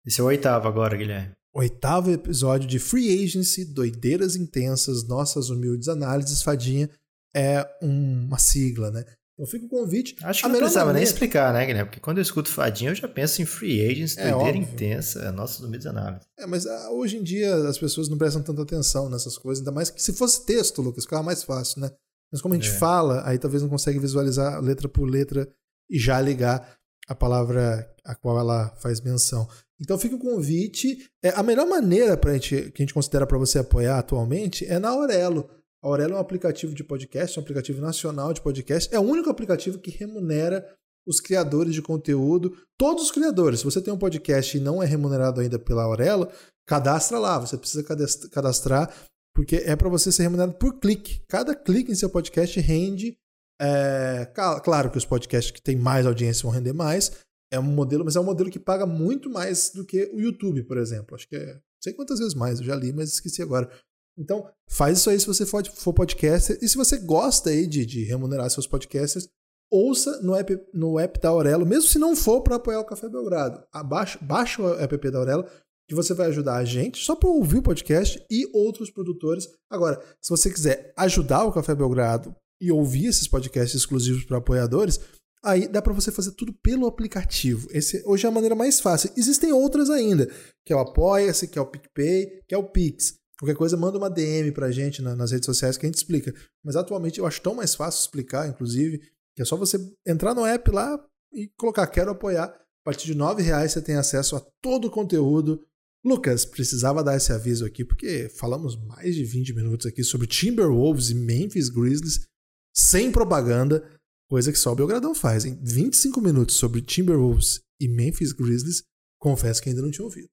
Esse 0.04 0.20
é 0.20 0.24
o 0.24 0.26
oitavo 0.26 0.66
agora, 0.66 0.96
Guilherme. 0.96 1.30
Oitavo 1.54 2.10
episódio 2.10 2.68
de 2.68 2.80
Free 2.80 3.24
Agency, 3.24 3.64
doideiras 3.64 4.34
intensas, 4.34 5.06
nossas 5.06 5.48
humildes 5.48 5.88
análises. 5.88 6.42
Fadinha 6.42 6.90
é 7.34 7.64
uma 7.80 8.38
sigla, 8.38 8.90
né? 8.90 9.04
Então 9.34 9.46
fica 9.46 9.64
o 9.64 9.68
convite. 9.68 10.16
Acho 10.22 10.42
que 10.42 10.48
não 10.48 10.58
precisava 10.58 10.86
maneira... 10.86 11.04
nem 11.04 11.12
explicar, 11.12 11.54
né, 11.54 11.64
Guilherme? 11.64 11.88
Porque 11.88 12.00
quando 12.00 12.18
eu 12.18 12.22
escuto 12.22 12.50
fadinha, 12.50 12.90
eu 12.90 12.94
já 12.96 13.06
penso 13.06 13.40
em 13.40 13.46
free 13.46 13.86
agents, 13.88 14.18
é, 14.18 14.30
doideira 14.30 14.58
óbvio. 14.58 14.74
intensa, 14.74 15.20
é 15.20 15.30
nossa 15.30 15.64
humildes 15.64 15.86
análise. 15.86 16.26
É, 16.36 16.46
mas 16.46 16.66
ah, 16.66 16.90
hoje 16.90 17.16
em 17.16 17.22
dia 17.22 17.54
as 17.68 17.78
pessoas 17.78 18.08
não 18.08 18.18
prestam 18.18 18.42
tanta 18.42 18.62
atenção 18.62 19.08
nessas 19.08 19.38
coisas, 19.38 19.60
ainda 19.60 19.72
mais 19.72 19.88
que 19.88 20.02
se 20.02 20.12
fosse 20.12 20.44
texto, 20.44 20.82
Lucas, 20.82 21.04
ficava 21.04 21.22
mais 21.22 21.44
fácil, 21.44 21.80
né? 21.80 21.90
Mas 22.30 22.42
como 22.42 22.54
a 22.54 22.56
gente 22.56 22.70
é. 22.70 22.78
fala, 22.78 23.22
aí 23.26 23.38
talvez 23.38 23.62
não 23.62 23.68
consegue 23.68 23.98
visualizar 23.98 24.60
letra 24.60 24.88
por 24.88 25.08
letra 25.08 25.48
e 25.90 25.98
já 25.98 26.20
ligar 26.20 26.76
a 27.09 27.14
palavra 27.14 27.90
a 28.05 28.14
qual 28.14 28.38
ela 28.38 28.68
faz 28.76 29.00
menção. 29.00 29.48
Então 29.81 29.98
fica 29.98 30.14
o 30.14 30.18
convite. 30.18 31.11
É, 31.22 31.31
a 31.31 31.42
melhor 31.42 31.66
maneira 31.66 32.16
pra 32.16 32.35
gente, 32.35 32.70
que 32.70 32.83
a 32.83 32.85
gente 32.85 32.94
considera 32.94 33.26
para 33.26 33.38
você 33.38 33.59
apoiar 33.59 33.98
atualmente 33.98 34.64
é 34.66 34.79
na 34.79 34.90
Aurelo. 34.90 35.50
A 35.83 35.88
Aurelo 35.88 36.14
é 36.14 36.16
um 36.16 36.20
aplicativo 36.20 36.74
de 36.74 36.85
podcast, 36.85 37.38
um 37.38 37.42
aplicativo 37.42 37.81
nacional 37.81 38.33
de 38.33 38.40
podcast. 38.40 38.94
É 38.94 38.98
o 38.98 39.03
único 39.03 39.31
aplicativo 39.31 39.79
que 39.79 39.90
remunera 39.90 40.66
os 41.07 41.18
criadores 41.18 41.74
de 41.74 41.83
conteúdo, 41.83 42.55
todos 42.79 43.05
os 43.05 43.11
criadores. 43.11 43.61
Se 43.61 43.64
você 43.64 43.81
tem 43.81 43.92
um 43.92 43.98
podcast 43.98 44.57
e 44.57 44.61
não 44.61 44.83
é 44.83 44.87
remunerado 44.87 45.40
ainda 45.40 45.59
pela 45.59 45.85
Aurelo, 45.85 46.29
cadastra 46.66 47.18
lá. 47.18 47.38
Você 47.38 47.57
precisa 47.57 47.83
cadastrar 48.31 48.94
porque 49.35 49.57
é 49.57 49.74
para 49.74 49.88
você 49.88 50.12
ser 50.12 50.24
remunerado 50.24 50.55
por 50.59 50.79
clique. 50.79 51.22
Cada 51.29 51.55
clique 51.55 51.90
em 51.90 51.94
seu 51.94 52.11
podcast 52.11 52.61
rende. 52.61 53.16
É, 53.61 54.25
claro 54.64 54.90
que 54.90 54.96
os 54.96 55.05
podcasts 55.05 55.51
que 55.51 55.61
têm 55.61 55.77
mais 55.77 56.07
audiência 56.07 56.44
vão 56.44 56.53
render 56.53 56.73
mais. 56.73 57.12
É 57.53 57.59
um 57.59 57.62
modelo, 57.62 58.05
mas 58.05 58.16
é 58.16 58.20
um 58.20 58.25
modelo 58.25 58.49
que 58.49 58.59
paga 58.59 58.87
muito 58.87 59.29
mais 59.29 59.70
do 59.70 59.85
que 59.85 60.11
o 60.14 60.20
YouTube, 60.20 60.62
por 60.64 60.79
exemplo. 60.79 61.14
Acho 61.14 61.29
que 61.29 61.37
é. 61.37 61.55
Não 61.55 61.83
sei 61.83 61.92
quantas 61.92 62.18
vezes 62.18 62.35
mais, 62.35 62.61
eu 62.61 62.66
já 62.66 62.75
li, 62.75 62.92
mas 62.92 63.12
esqueci 63.12 63.42
agora. 63.42 63.70
Então, 64.18 64.49
faz 64.68 64.99
isso 64.99 65.11
aí 65.11 65.18
se 65.18 65.27
você 65.27 65.44
for, 65.44 65.64
for 65.66 65.92
podcaster. 65.92 66.59
E 66.62 66.68
se 66.68 66.77
você 66.77 66.99
gosta 66.99 67.51
aí 67.51 67.66
de, 67.66 67.85
de 67.85 68.05
remunerar 68.05 68.49
seus 68.51 68.66
podcasters, 68.66 69.29
ouça 69.70 70.20
no 70.23 70.35
app, 70.35 70.59
no 70.73 70.99
app 70.99 71.18
da 71.20 71.31
Aurelo, 71.31 71.66
mesmo 71.66 71.88
se 71.88 71.99
não 71.99 72.14
for 72.14 72.42
para 72.42 72.57
apoiar 72.57 72.81
o 72.81 72.87
Café 72.87 73.09
Belgrado. 73.09 73.62
Abaixa, 73.73 74.18
baixa 74.20 74.62
o 74.62 74.79
app 74.79 75.11
da 75.11 75.18
Aurelo, 75.18 75.46
que 75.88 75.94
você 75.94 76.12
vai 76.14 76.29
ajudar 76.29 76.57
a 76.57 76.64
gente 76.64 77.03
só 77.03 77.16
para 77.16 77.29
ouvir 77.29 77.59
o 77.59 77.62
podcast 77.62 78.23
e 78.31 78.49
outros 78.55 78.90
produtores. 78.90 79.49
Agora, 79.70 80.01
se 80.20 80.31
você 80.31 80.51
quiser 80.51 80.92
ajudar 80.96 81.44
o 81.44 81.53
Café 81.53 81.75
Belgrado 81.75 82.35
e 82.61 82.70
ouvir 82.70 83.07
esses 83.07 83.27
podcasts 83.27 83.81
exclusivos 83.81 84.25
para 84.25 84.38
apoiadores, 84.38 85.01
aí 85.42 85.66
dá 85.66 85.81
para 85.81 85.92
você 85.92 86.11
fazer 86.11 86.33
tudo 86.33 86.53
pelo 86.53 86.87
aplicativo. 86.87 87.68
Esse 87.70 88.03
hoje 88.05 88.27
é 88.27 88.29
a 88.29 88.33
maneira 88.33 88.55
mais 88.55 88.81
fácil. 88.81 89.11
Existem 89.16 89.53
outras 89.53 89.88
ainda, 89.88 90.31
que 90.64 90.73
é 90.73 90.77
o 90.77 90.81
Apoia-se, 90.81 91.49
que 91.49 91.59
é 91.59 91.62
o 91.62 91.66
PicPay, 91.66 92.42
que 92.46 92.55
é 92.55 92.59
o 92.59 92.68
Pix. 92.68 93.14
Qualquer 93.38 93.57
coisa, 93.57 93.75
manda 93.75 93.96
uma 93.96 94.11
DM 94.11 94.53
pra 94.53 94.70
gente 94.70 95.01
nas 95.01 95.31
redes 95.31 95.46
sociais 95.46 95.79
que 95.79 95.87
a 95.87 95.88
gente 95.88 95.96
explica. 95.96 96.35
Mas 96.62 96.77
atualmente 96.77 97.18
eu 97.18 97.27
acho 97.27 97.40
tão 97.40 97.55
mais 97.55 97.75
fácil 97.75 98.03
explicar, 98.03 98.46
inclusive, 98.46 98.99
que 99.35 99.40
é 99.40 99.44
só 99.46 99.57
você 99.57 99.79
entrar 100.07 100.35
no 100.35 100.44
app 100.44 100.70
lá 100.70 101.03
e 101.33 101.49
colocar 101.57 101.87
quero 101.87 102.11
apoiar. 102.11 102.44
A 102.44 102.85
partir 102.85 103.07
de 103.07 103.18
R$ 103.18 103.42
reais 103.42 103.73
você 103.73 103.81
tem 103.81 103.94
acesso 103.94 104.37
a 104.37 104.40
todo 104.61 104.88
o 104.88 104.90
conteúdo. 104.90 105.64
Lucas, 106.05 106.44
precisava 106.44 107.03
dar 107.03 107.16
esse 107.16 107.33
aviso 107.33 107.64
aqui, 107.64 107.83
porque 107.83 108.29
falamos 108.29 108.77
mais 108.87 109.14
de 109.14 109.25
20 109.25 109.55
minutos 109.55 109.87
aqui 109.87 110.05
sobre 110.05 110.27
Timberwolves 110.27 111.09
e 111.09 111.14
Memphis 111.14 111.70
Grizzlies 111.70 112.27
sem 112.74 113.11
propaganda, 113.11 113.88
coisa 114.28 114.52
que 114.52 114.59
só 114.59 114.72
o 114.72 114.76
Belgradão 114.76 115.14
faz. 115.14 115.44
Em 115.44 115.59
25 115.62 116.20
minutos 116.20 116.56
sobre 116.56 116.83
Timberwolves 116.83 117.61
e 117.80 117.88
Memphis 117.88 118.33
Grizzlies, 118.33 118.83
confesso 119.18 119.62
que 119.62 119.68
ainda 119.68 119.83
não 119.83 119.90
tinha 119.90 120.04
ouvido. 120.04 120.28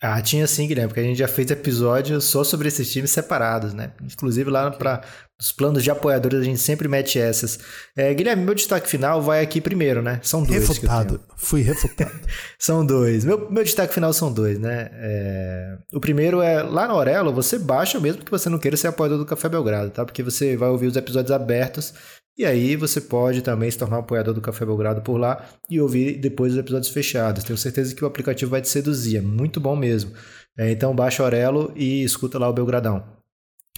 Ah, 0.00 0.22
tinha 0.22 0.46
sim, 0.46 0.68
Guilherme, 0.68 0.88
porque 0.88 1.00
a 1.00 1.04
gente 1.04 1.18
já 1.18 1.26
fez 1.26 1.50
episódios 1.50 2.24
só 2.24 2.44
sobre 2.44 2.68
esses 2.68 2.90
times 2.90 3.10
separados, 3.10 3.74
né? 3.74 3.90
Inclusive 4.00 4.48
lá 4.48 4.70
para 4.70 5.02
os 5.40 5.50
planos 5.50 5.82
de 5.82 5.90
apoiadores 5.90 6.40
a 6.40 6.44
gente 6.44 6.60
sempre 6.60 6.86
mete 6.86 7.18
essas. 7.18 7.58
É, 7.96 8.14
Guilherme, 8.14 8.44
meu 8.44 8.54
destaque 8.54 8.88
final 8.88 9.20
vai 9.20 9.42
aqui 9.42 9.60
primeiro, 9.60 10.00
né? 10.00 10.20
São 10.22 10.44
dois. 10.44 10.68
Refutado. 10.68 11.20
Fui 11.36 11.62
refutado. 11.62 12.12
são 12.56 12.86
dois. 12.86 13.24
Meu, 13.24 13.50
meu 13.50 13.64
destaque 13.64 13.92
final 13.92 14.12
são 14.12 14.32
dois, 14.32 14.56
né? 14.58 14.88
É... 14.92 15.78
O 15.92 15.98
primeiro 15.98 16.40
é 16.40 16.62
lá 16.62 16.86
na 16.86 16.94
Aurelo, 16.94 17.32
você 17.32 17.58
baixa 17.58 17.98
mesmo 17.98 18.24
que 18.24 18.30
você 18.30 18.48
não 18.48 18.58
queira 18.58 18.76
ser 18.76 18.86
apoiador 18.86 19.18
do 19.18 19.26
Café 19.26 19.48
Belgrado, 19.48 19.90
tá? 19.90 20.04
Porque 20.04 20.22
você 20.22 20.56
vai 20.56 20.68
ouvir 20.68 20.86
os 20.86 20.96
episódios 20.96 21.32
abertos 21.32 21.92
e 22.38 22.44
aí 22.44 22.76
você 22.76 23.00
pode 23.00 23.42
também 23.42 23.68
se 23.68 23.76
tornar 23.76 23.96
um 23.96 24.00
apoiador 24.00 24.32
do 24.32 24.40
Café 24.40 24.64
Belgrado 24.64 25.02
por 25.02 25.18
lá 25.18 25.44
e 25.68 25.80
ouvir 25.80 26.18
depois 26.18 26.52
os 26.52 26.58
episódios 26.58 26.92
fechados. 26.92 27.42
Tenho 27.42 27.58
certeza 27.58 27.94
que 27.94 28.04
o 28.04 28.06
aplicativo 28.06 28.52
vai 28.52 28.62
te 28.62 28.68
seduzir, 28.68 29.16
é 29.16 29.20
muito 29.20 29.60
bom 29.60 29.74
mesmo. 29.74 30.12
É, 30.56 30.70
então 30.70 30.94
baixa 30.94 31.22
o 31.22 31.26
Aurelo 31.26 31.72
e 31.74 32.04
escuta 32.04 32.38
lá 32.38 32.48
o 32.48 32.52
Belgradão. 32.52 33.04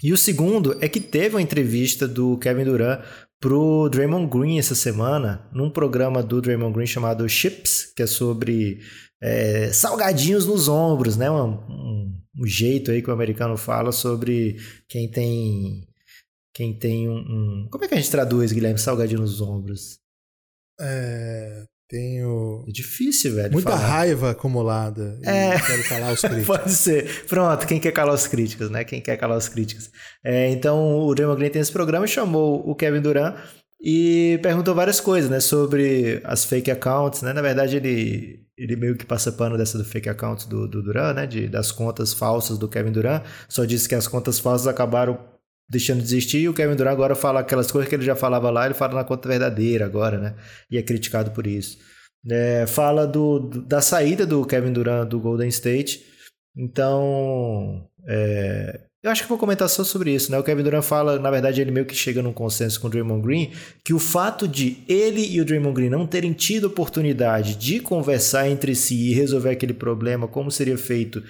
E 0.02 0.12
o 0.12 0.16
segundo 0.16 0.76
é 0.80 0.88
que 0.88 1.00
teve 1.00 1.36
uma 1.36 1.42
entrevista 1.42 2.06
do 2.06 2.38
Kevin 2.38 2.64
Durant 2.64 3.00
pro 3.40 3.88
Draymond 3.88 4.26
Green 4.26 4.58
essa 4.58 4.74
semana, 4.74 5.48
num 5.52 5.70
programa 5.70 6.22
do 6.22 6.40
Draymond 6.40 6.74
Green 6.74 6.86
chamado 6.86 7.28
Chips, 7.28 7.92
que 7.96 8.02
é 8.02 8.06
sobre 8.06 8.80
é, 9.22 9.70
salgadinhos 9.72 10.46
nos 10.46 10.68
ombros, 10.68 11.16
né? 11.16 11.30
Um, 11.30 11.52
um, 11.52 12.14
um, 12.38 12.46
jeito 12.46 12.90
aí 12.90 13.02
que 13.02 13.10
o 13.10 13.12
americano 13.12 13.56
fala 13.56 13.92
sobre 13.92 14.56
quem 14.88 15.10
tem 15.10 15.86
quem 16.52 16.76
tem 16.76 17.08
um, 17.08 17.18
um, 17.18 17.68
Como 17.70 17.84
é 17.84 17.88
que 17.88 17.94
a 17.94 17.96
gente 17.96 18.10
traduz, 18.10 18.52
Guilherme, 18.52 18.78
salgadinho 18.78 19.20
nos 19.20 19.40
ombros? 19.40 19.98
É. 20.80 21.64
Tenho. 21.88 22.64
É 22.68 22.70
difícil, 22.70 23.34
velho. 23.34 23.52
Muita 23.52 23.72
falar. 23.72 23.84
raiva 23.84 24.30
acumulada. 24.30 25.18
É. 25.24 25.58
Quero 25.58 25.88
calar 25.88 26.12
os 26.12 26.20
críticos. 26.22 26.46
Pode 26.46 26.72
ser. 26.72 27.26
Pronto, 27.26 27.66
quem 27.66 27.80
quer 27.80 27.90
calar 27.90 28.14
os 28.14 28.28
críticos, 28.28 28.70
né? 28.70 28.84
Quem 28.84 29.00
quer 29.00 29.16
calar 29.16 29.36
os 29.36 29.48
críticos. 29.48 29.90
É, 30.24 30.48
então, 30.50 31.00
o 31.00 31.14
Draymond 31.14 31.38
Green 31.38 31.50
tem 31.50 31.60
esse 31.60 31.72
programa 31.72 32.06
chamou 32.06 32.62
o 32.64 32.76
Kevin 32.76 33.00
Durant 33.00 33.36
e 33.82 34.38
perguntou 34.40 34.72
várias 34.72 35.00
coisas, 35.00 35.28
né? 35.28 35.40
Sobre 35.40 36.20
as 36.22 36.44
fake 36.44 36.70
accounts, 36.70 37.22
né? 37.22 37.32
Na 37.32 37.42
verdade, 37.42 37.76
ele, 37.76 38.46
ele 38.56 38.76
meio 38.76 38.96
que 38.96 39.04
passa 39.04 39.32
pano 39.32 39.58
dessa 39.58 39.76
do 39.76 39.84
fake 39.84 40.08
account 40.08 40.48
do, 40.48 40.68
do 40.68 40.84
Durant, 40.84 41.16
né? 41.16 41.26
De, 41.26 41.48
das 41.48 41.72
contas 41.72 42.14
falsas 42.14 42.56
do 42.56 42.68
Kevin 42.68 42.92
Durant. 42.92 43.24
Só 43.48 43.64
disse 43.64 43.88
que 43.88 43.96
as 43.96 44.06
contas 44.06 44.38
falsas 44.38 44.68
acabaram 44.68 45.18
deixando 45.70 45.98
de 45.98 46.04
existir, 46.04 46.40
e 46.40 46.48
o 46.48 46.54
Kevin 46.54 46.74
Durant 46.74 46.92
agora 46.92 47.14
fala 47.14 47.40
aquelas 47.40 47.70
coisas 47.70 47.88
que 47.88 47.94
ele 47.94 48.04
já 48.04 48.16
falava 48.16 48.50
lá, 48.50 48.66
ele 48.66 48.74
fala 48.74 48.94
na 48.94 49.04
conta 49.04 49.28
verdadeira 49.28 49.86
agora, 49.86 50.18
né? 50.18 50.34
E 50.68 50.76
é 50.76 50.82
criticado 50.82 51.30
por 51.30 51.46
isso. 51.46 51.78
É, 52.28 52.66
fala 52.66 53.06
do, 53.06 53.38
da 53.38 53.80
saída 53.80 54.26
do 54.26 54.44
Kevin 54.44 54.72
Durant 54.72 55.08
do 55.08 55.20
Golden 55.20 55.48
State. 55.48 56.04
Então, 56.56 57.88
é, 58.06 58.80
eu 59.02 59.10
acho 59.10 59.22
que 59.22 59.28
vou 59.28 59.38
comentar 59.38 59.68
só 59.68 59.84
sobre 59.84 60.12
isso, 60.12 60.30
né? 60.30 60.38
O 60.38 60.42
Kevin 60.42 60.64
Durant 60.64 60.82
fala, 60.82 61.18
na 61.20 61.30
verdade, 61.30 61.60
ele 61.60 61.70
meio 61.70 61.86
que 61.86 61.94
chega 61.94 62.20
num 62.20 62.32
consenso 62.32 62.80
com 62.80 62.88
o 62.88 62.90
Draymond 62.90 63.22
Green, 63.22 63.52
que 63.84 63.94
o 63.94 63.98
fato 64.00 64.48
de 64.48 64.82
ele 64.88 65.24
e 65.24 65.40
o 65.40 65.44
Draymond 65.44 65.74
Green 65.74 65.88
não 65.88 66.06
terem 66.06 66.32
tido 66.32 66.66
oportunidade 66.66 67.54
de 67.54 67.78
conversar 67.78 68.48
entre 68.48 68.74
si 68.74 69.10
e 69.10 69.14
resolver 69.14 69.50
aquele 69.50 69.72
problema 69.72 70.26
como 70.26 70.50
seria 70.50 70.76
feito 70.76 71.22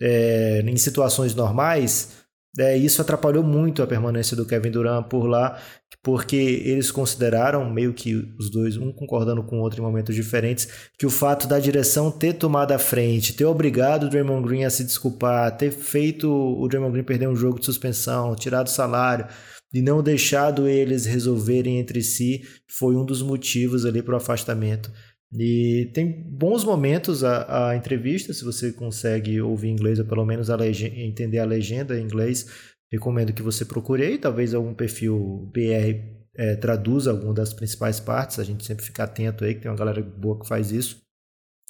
é, 0.00 0.62
em 0.66 0.76
situações 0.76 1.34
normais, 1.34 2.25
é, 2.58 2.76
isso 2.76 3.02
atrapalhou 3.02 3.42
muito 3.42 3.82
a 3.82 3.86
permanência 3.86 4.36
do 4.36 4.46
Kevin 4.46 4.70
Durant 4.70 5.06
por 5.08 5.26
lá, 5.26 5.58
porque 6.02 6.36
eles 6.36 6.90
consideraram, 6.90 7.68
meio 7.68 7.92
que 7.92 8.14
os 8.38 8.50
dois, 8.50 8.76
um 8.76 8.92
concordando 8.92 9.42
com 9.42 9.58
o 9.58 9.62
outro 9.62 9.80
em 9.80 9.84
momentos 9.84 10.14
diferentes, 10.14 10.68
que 10.98 11.06
o 11.06 11.10
fato 11.10 11.46
da 11.46 11.58
direção 11.58 12.10
ter 12.10 12.34
tomado 12.34 12.72
a 12.72 12.78
frente, 12.78 13.34
ter 13.34 13.44
obrigado 13.44 14.04
o 14.04 14.08
Draymond 14.08 14.46
Green 14.46 14.64
a 14.64 14.70
se 14.70 14.84
desculpar, 14.84 15.56
ter 15.56 15.70
feito 15.70 16.30
o 16.30 16.66
Draymond 16.68 16.92
Green 16.92 17.04
perder 17.04 17.28
um 17.28 17.36
jogo 17.36 17.58
de 17.58 17.66
suspensão, 17.66 18.34
tirado 18.34 18.68
o 18.68 18.70
salário 18.70 19.26
e 19.72 19.82
não 19.82 20.02
deixado 20.02 20.66
eles 20.66 21.04
resolverem 21.04 21.78
entre 21.78 22.02
si, 22.02 22.42
foi 22.66 22.96
um 22.96 23.04
dos 23.04 23.20
motivos 23.20 23.84
ali 23.84 24.02
para 24.02 24.14
o 24.14 24.16
afastamento. 24.16 24.90
E 25.32 25.90
tem 25.92 26.22
bons 26.22 26.64
momentos 26.64 27.24
a, 27.24 27.70
a, 27.70 27.76
entrevista, 27.76 28.32
se 28.32 28.44
você 28.44 28.72
consegue 28.72 29.40
ouvir 29.40 29.68
inglês 29.68 29.98
ou 29.98 30.04
pelo 30.04 30.24
menos 30.24 30.50
a 30.50 30.56
entender 30.66 31.38
a 31.38 31.44
legenda 31.44 31.98
em 31.98 32.04
inglês, 32.04 32.46
recomendo 32.90 33.32
que 33.32 33.42
você 33.42 33.64
procure 33.64 34.04
aí, 34.04 34.18
talvez 34.18 34.54
algum 34.54 34.72
perfil 34.72 35.50
BR 35.52 36.16
é, 36.36 36.54
traduza 36.54 37.10
alguma 37.10 37.34
das 37.34 37.52
principais 37.52 37.98
partes, 37.98 38.38
a 38.38 38.44
gente 38.44 38.64
sempre 38.64 38.84
fica 38.84 39.04
atento 39.04 39.44
aí, 39.44 39.54
que 39.54 39.62
tem 39.62 39.70
uma 39.70 39.76
galera 39.76 40.02
boa 40.02 40.38
que 40.38 40.46
faz 40.46 40.70
isso. 40.70 41.04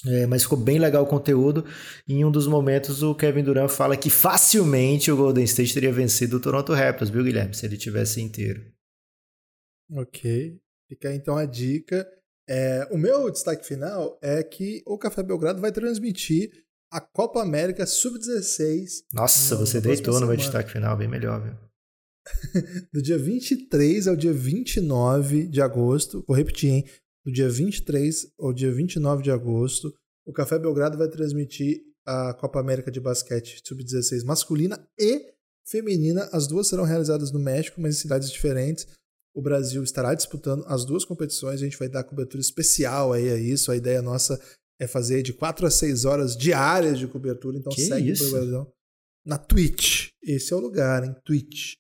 É, 0.05 0.27
mas 0.27 0.43
ficou 0.43 0.59
bem 0.59 0.79
legal 0.79 1.05
o 1.05 1.07
conteúdo. 1.07 1.65
Em 2.07 2.25
um 2.25 2.31
dos 2.31 2.47
momentos, 2.47 3.03
o 3.03 3.15
Kevin 3.15 3.43
Durant 3.43 3.71
fala 3.71 3.97
que 3.97 4.11
facilmente 4.11 5.11
o 5.11 5.17
Golden 5.17 5.45
State 5.45 5.73
teria 5.73 5.93
vencido 5.93 6.37
o 6.37 6.41
Toronto 6.41 6.75
Raptors, 6.75 7.11
viu, 7.11 7.25
Guilherme? 7.25 7.55
Se 7.55 7.65
ele 7.65 7.79
tivesse 7.79 8.21
inteiro. 8.21 8.63
Ok. 9.91 10.61
Fica 10.89 11.15
então 11.15 11.37
a 11.37 11.47
dica. 11.47 12.07
É, 12.49 12.87
o 12.91 12.97
meu 12.97 13.31
destaque 13.31 13.67
final 13.67 14.19
é 14.23 14.43
que 14.43 14.83
o 14.87 14.97
Café 14.97 15.23
Belgrado 15.23 15.61
vai 15.61 15.73
transmitir 15.73 16.51
a 16.91 17.01
Copa 17.01 17.43
América 17.43 17.85
Sub-16. 17.85 19.05
Nossa, 19.13 19.57
você 19.57 19.81
deitou 19.81 20.21
no 20.21 20.27
meu 20.27 20.37
destaque 20.37 20.71
final, 20.71 20.97
bem 20.97 21.09
melhor, 21.09 21.43
viu? 21.43 21.55
do 22.93 23.03
dia 23.03 23.19
23 23.19 24.09
ao 24.09 24.17
dia 24.17 24.33
29 24.33 25.47
de 25.49 25.61
agosto, 25.61 26.25
vou 26.27 26.37
repetir, 26.37 26.71
hein? 26.71 26.85
Do 27.25 27.33
dia 27.33 27.49
23 27.49 28.33
ao 28.39 28.53
dia 28.53 28.73
29 28.73 29.23
de 29.23 29.31
agosto, 29.31 29.93
o 30.25 30.33
Café 30.33 30.59
Belgrado 30.59 30.97
vai 30.97 31.09
transmitir 31.09 31.83
a 32.05 32.33
Copa 32.35 32.61
América 32.61 32.91
de 32.91 33.01
Basquete 33.01 33.61
Sub-16 33.65 34.25
masculina 34.25 34.89
e 34.99 35.33
feminina. 35.67 36.29
As 36.33 36.47
duas 36.47 36.69
serão 36.69 36.85
realizadas 36.85 37.33
no 37.33 37.41
México, 37.41 37.81
mas 37.81 37.97
em 37.97 37.99
cidades 37.99 38.31
diferentes. 38.31 38.87
O 39.37 39.43
Brasil 39.43 39.85
estará 39.85 40.15
disputando 40.15 40.65
as 40.67 40.87
duas 40.87 41.05
competições. 41.05 41.61
A 41.61 41.65
gente 41.65 41.79
vai 41.79 41.91
dar 41.91 42.03
cobertura 42.05 42.41
especial 42.41 43.13
aí 43.13 43.29
a 43.29 43.37
isso. 43.37 43.71
A 43.71 43.77
ideia 43.77 44.01
nossa 44.01 44.41
é 44.81 44.87
fazer 44.87 45.23
de 45.23 45.35
4 45.35 45.67
a 45.67 45.71
6 45.71 46.07
horas 46.07 46.35
diárias 46.35 46.99
de 46.99 47.07
cobertura. 47.07 47.59
Então 47.59 47.71
que 47.71 47.85
segue 47.85 48.13
isso? 48.13 48.27
o 48.27 48.31
Belgradão 48.31 48.73
na 49.27 49.37
Twitch. 49.37 50.09
Esse 50.23 50.55
é 50.55 50.57
o 50.57 50.59
lugar, 50.59 51.05
hein? 51.05 51.15
Twitch. 51.23 51.75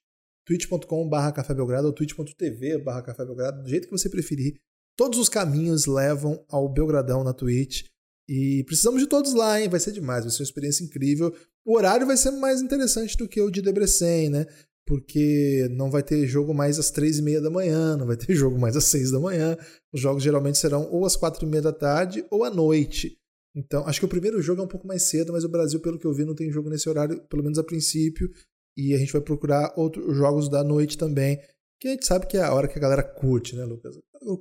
twitch.com.br 0.46 1.32
Café 1.34 1.54
Belgrado 1.54 1.86
ou 1.86 1.94
twitch.tv 1.94 2.84
Café 2.84 3.24
Belgrado, 3.24 3.62
do 3.62 3.68
jeito 3.70 3.86
que 3.86 3.96
você 3.96 4.10
preferir. 4.10 4.56
Todos 4.94 5.18
os 5.18 5.30
caminhos 5.30 5.86
levam 5.86 6.44
ao 6.50 6.68
Belgradão 6.68 7.24
na 7.24 7.32
Twitch. 7.32 7.86
E 8.28 8.64
precisamos 8.64 9.00
de 9.00 9.06
todos 9.06 9.32
lá, 9.32 9.58
hein? 9.58 9.70
Vai 9.70 9.80
ser 9.80 9.92
demais, 9.92 10.24
vai 10.24 10.30
ser 10.30 10.42
uma 10.42 10.46
experiência 10.46 10.84
incrível. 10.84 11.34
O 11.64 11.74
horário 11.74 12.06
vai 12.06 12.18
ser 12.18 12.32
mais 12.32 12.60
interessante 12.60 13.16
do 13.16 13.26
que 13.26 13.40
o 13.40 13.50
de 13.50 13.62
Debrecen, 13.62 14.28
né? 14.28 14.46
Porque 14.86 15.66
não 15.72 15.90
vai 15.90 16.02
ter 16.02 16.26
jogo 16.26 16.54
mais 16.54 16.78
às 16.78 16.90
três 16.90 17.18
e 17.18 17.22
meia 17.22 17.40
da 17.40 17.50
manhã, 17.50 17.96
não 17.96 18.06
vai 18.06 18.16
ter 18.16 18.32
jogo 18.36 18.58
mais 18.58 18.76
às 18.76 18.84
seis 18.84 19.10
da 19.10 19.18
manhã. 19.18 19.56
Os 19.92 20.00
jogos 20.00 20.22
geralmente 20.22 20.58
serão 20.58 20.88
ou 20.90 21.04
às 21.04 21.16
quatro 21.16 21.44
e 21.44 21.48
meia 21.48 21.62
da 21.62 21.72
tarde 21.72 22.24
ou 22.30 22.44
à 22.44 22.50
noite. 22.50 23.18
Então, 23.56 23.86
acho 23.86 23.98
que 23.98 24.04
o 24.04 24.08
primeiro 24.08 24.40
jogo 24.42 24.60
é 24.60 24.64
um 24.64 24.68
pouco 24.68 24.86
mais 24.86 25.04
cedo, 25.04 25.32
mas 25.32 25.42
o 25.42 25.48
Brasil, 25.48 25.80
pelo 25.80 25.98
que 25.98 26.06
eu 26.06 26.12
vi, 26.12 26.26
não 26.26 26.34
tem 26.34 26.52
jogo 26.52 26.68
nesse 26.68 26.88
horário, 26.88 27.22
pelo 27.22 27.42
menos 27.42 27.58
a 27.58 27.64
princípio. 27.64 28.30
E 28.76 28.94
a 28.94 28.98
gente 28.98 29.12
vai 29.12 29.22
procurar 29.22 29.72
outros 29.76 30.14
jogos 30.14 30.50
da 30.50 30.62
noite 30.62 30.98
também, 30.98 31.40
que 31.80 31.88
a 31.88 31.90
gente 31.92 32.06
sabe 32.06 32.26
que 32.26 32.36
é 32.36 32.42
a 32.42 32.52
hora 32.52 32.68
que 32.68 32.78
a 32.78 32.80
galera 32.80 33.02
curte, 33.02 33.56
né, 33.56 33.64
Lucas? 33.64 33.98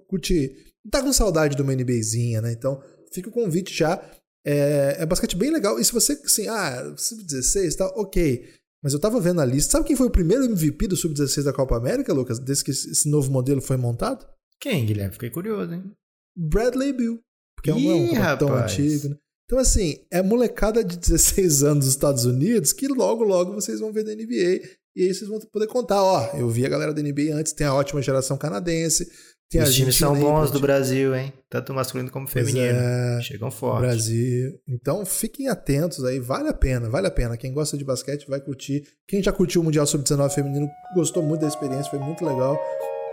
Curte. 0.08 0.54
Tá 0.92 1.02
com 1.02 1.14
saudade 1.14 1.56
de 1.56 1.62
uma 1.62 1.74
NBzinha, 1.74 2.42
né? 2.42 2.52
Então, 2.52 2.84
fica 3.12 3.30
o 3.30 3.32
convite 3.32 3.74
já. 3.74 4.04
É, 4.46 4.98
é 5.00 5.06
basquete 5.06 5.38
bem 5.38 5.50
legal. 5.50 5.80
E 5.80 5.86
se 5.86 5.94
você, 5.94 6.14
assim, 6.14 6.48
ah, 6.48 6.94
sub-16 6.98 7.76
tá, 7.76 7.88
ok. 7.96 8.46
Mas 8.86 8.94
eu 8.94 9.00
tava 9.00 9.20
vendo 9.20 9.42
a 9.42 9.46
lista. 9.46 9.72
Sabe 9.72 9.88
quem 9.88 9.96
foi 9.96 10.06
o 10.06 10.12
primeiro 10.12 10.46
MVP 10.46 10.86
do 10.86 10.96
sub-16 10.96 11.42
da 11.42 11.52
Copa 11.52 11.76
América, 11.76 12.14
Lucas? 12.14 12.38
Desde 12.38 12.64
que 12.64 12.70
esse 12.70 13.10
novo 13.10 13.32
modelo 13.32 13.60
foi 13.60 13.78
montado? 13.78 14.24
Quem, 14.60 14.86
Guilherme? 14.86 15.12
Fiquei 15.12 15.32
curioso, 15.32 15.74
hein? 15.74 15.92
Bradley 16.38 16.94
Bill. 16.94 17.20
Porque 17.56 17.72
Ih, 17.72 17.88
é 17.88 17.96
um, 17.96 18.24
é 18.24 18.36
tão 18.38 18.54
antigo, 18.54 19.10
né? 19.10 19.18
Então, 19.46 19.58
assim, 19.58 20.06
é 20.12 20.22
molecada 20.22 20.84
de 20.84 20.98
16 20.98 21.64
anos 21.64 21.86
dos 21.86 21.96
Estados 21.96 22.26
Unidos 22.26 22.74
que 22.74 22.88
logo, 22.88 23.24
logo 23.24 23.54
vocês 23.54 23.80
vão 23.80 23.92
ver 23.92 24.04
da 24.04 24.14
NBA. 24.14 24.62
E 24.96 25.02
aí 25.02 25.12
vocês 25.12 25.28
vão 25.28 25.40
poder 25.40 25.66
contar, 25.66 26.04
ó, 26.04 26.38
eu 26.38 26.48
vi 26.48 26.64
a 26.64 26.70
galera 26.70 26.94
da 26.94 27.02
NBA 27.02 27.34
antes, 27.34 27.54
tem 27.54 27.66
a 27.66 27.74
ótima 27.74 28.04
geração 28.04 28.38
canadense. 28.38 29.10
Tem 29.50 29.62
Os 29.62 29.74
times 29.76 29.96
são 29.96 30.16
bons 30.20 30.50
do 30.50 30.60
Brasil, 30.60 31.16
hein? 31.16 31.32
Tanto 31.50 31.74
masculino 31.74 32.10
como 32.10 32.28
feminino. 32.28 32.66
é. 32.66 33.20
Chegam 33.22 33.52
forte. 33.52 33.82
Brasil. 33.82 34.60
Então 34.68 35.06
fiquem 35.06 35.48
atentos 35.48 36.04
aí, 36.04 36.20
vale 36.20 36.50
a 36.50 36.54
pena, 36.54 36.90
vale 36.90 37.08
a 37.08 37.12
pena. 37.12 37.38
Quem 37.38 37.54
gosta 37.54 37.78
de 37.78 37.86
basquete 37.86 38.28
vai 38.28 38.40
curtir. 38.42 38.84
Quem 39.08 39.22
já 39.22 39.32
curtiu 39.32 39.62
o 39.62 39.64
Mundial 39.64 39.86
Sub-19 39.86 40.30
feminino 40.32 40.68
gostou 40.96 41.22
muito 41.22 41.42
da 41.42 41.48
experiência, 41.48 41.90
foi 41.92 42.00
muito 42.00 42.26
legal. 42.26 42.60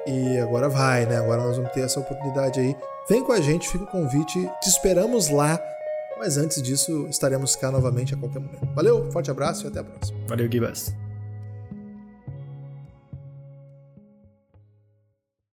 E 0.06 0.38
agora 0.38 0.68
vai, 0.68 1.06
né? 1.06 1.18
Agora 1.18 1.42
nós 1.42 1.56
vamos 1.56 1.70
ter 1.72 1.80
essa 1.80 2.00
oportunidade 2.00 2.58
aí. 2.58 2.74
Vem 3.08 3.22
com 3.22 3.32
a 3.32 3.40
gente, 3.40 3.68
fica 3.68 3.84
o 3.84 3.86
convite. 3.86 4.38
Te 4.60 4.68
esperamos 4.68 5.28
lá. 5.28 5.60
Mas 6.18 6.36
antes 6.36 6.62
disso, 6.62 7.06
estaremos 7.08 7.56
cá 7.56 7.70
novamente 7.70 8.14
a 8.14 8.16
qualquer 8.16 8.38
momento. 8.40 8.66
Valeu, 8.74 9.10
forte 9.10 9.30
abraço 9.30 9.66
e 9.66 9.68
até 9.68 9.80
a 9.80 9.84
próxima. 9.84 10.18
Valeu, 10.28 10.50
Gibas. 10.50 10.92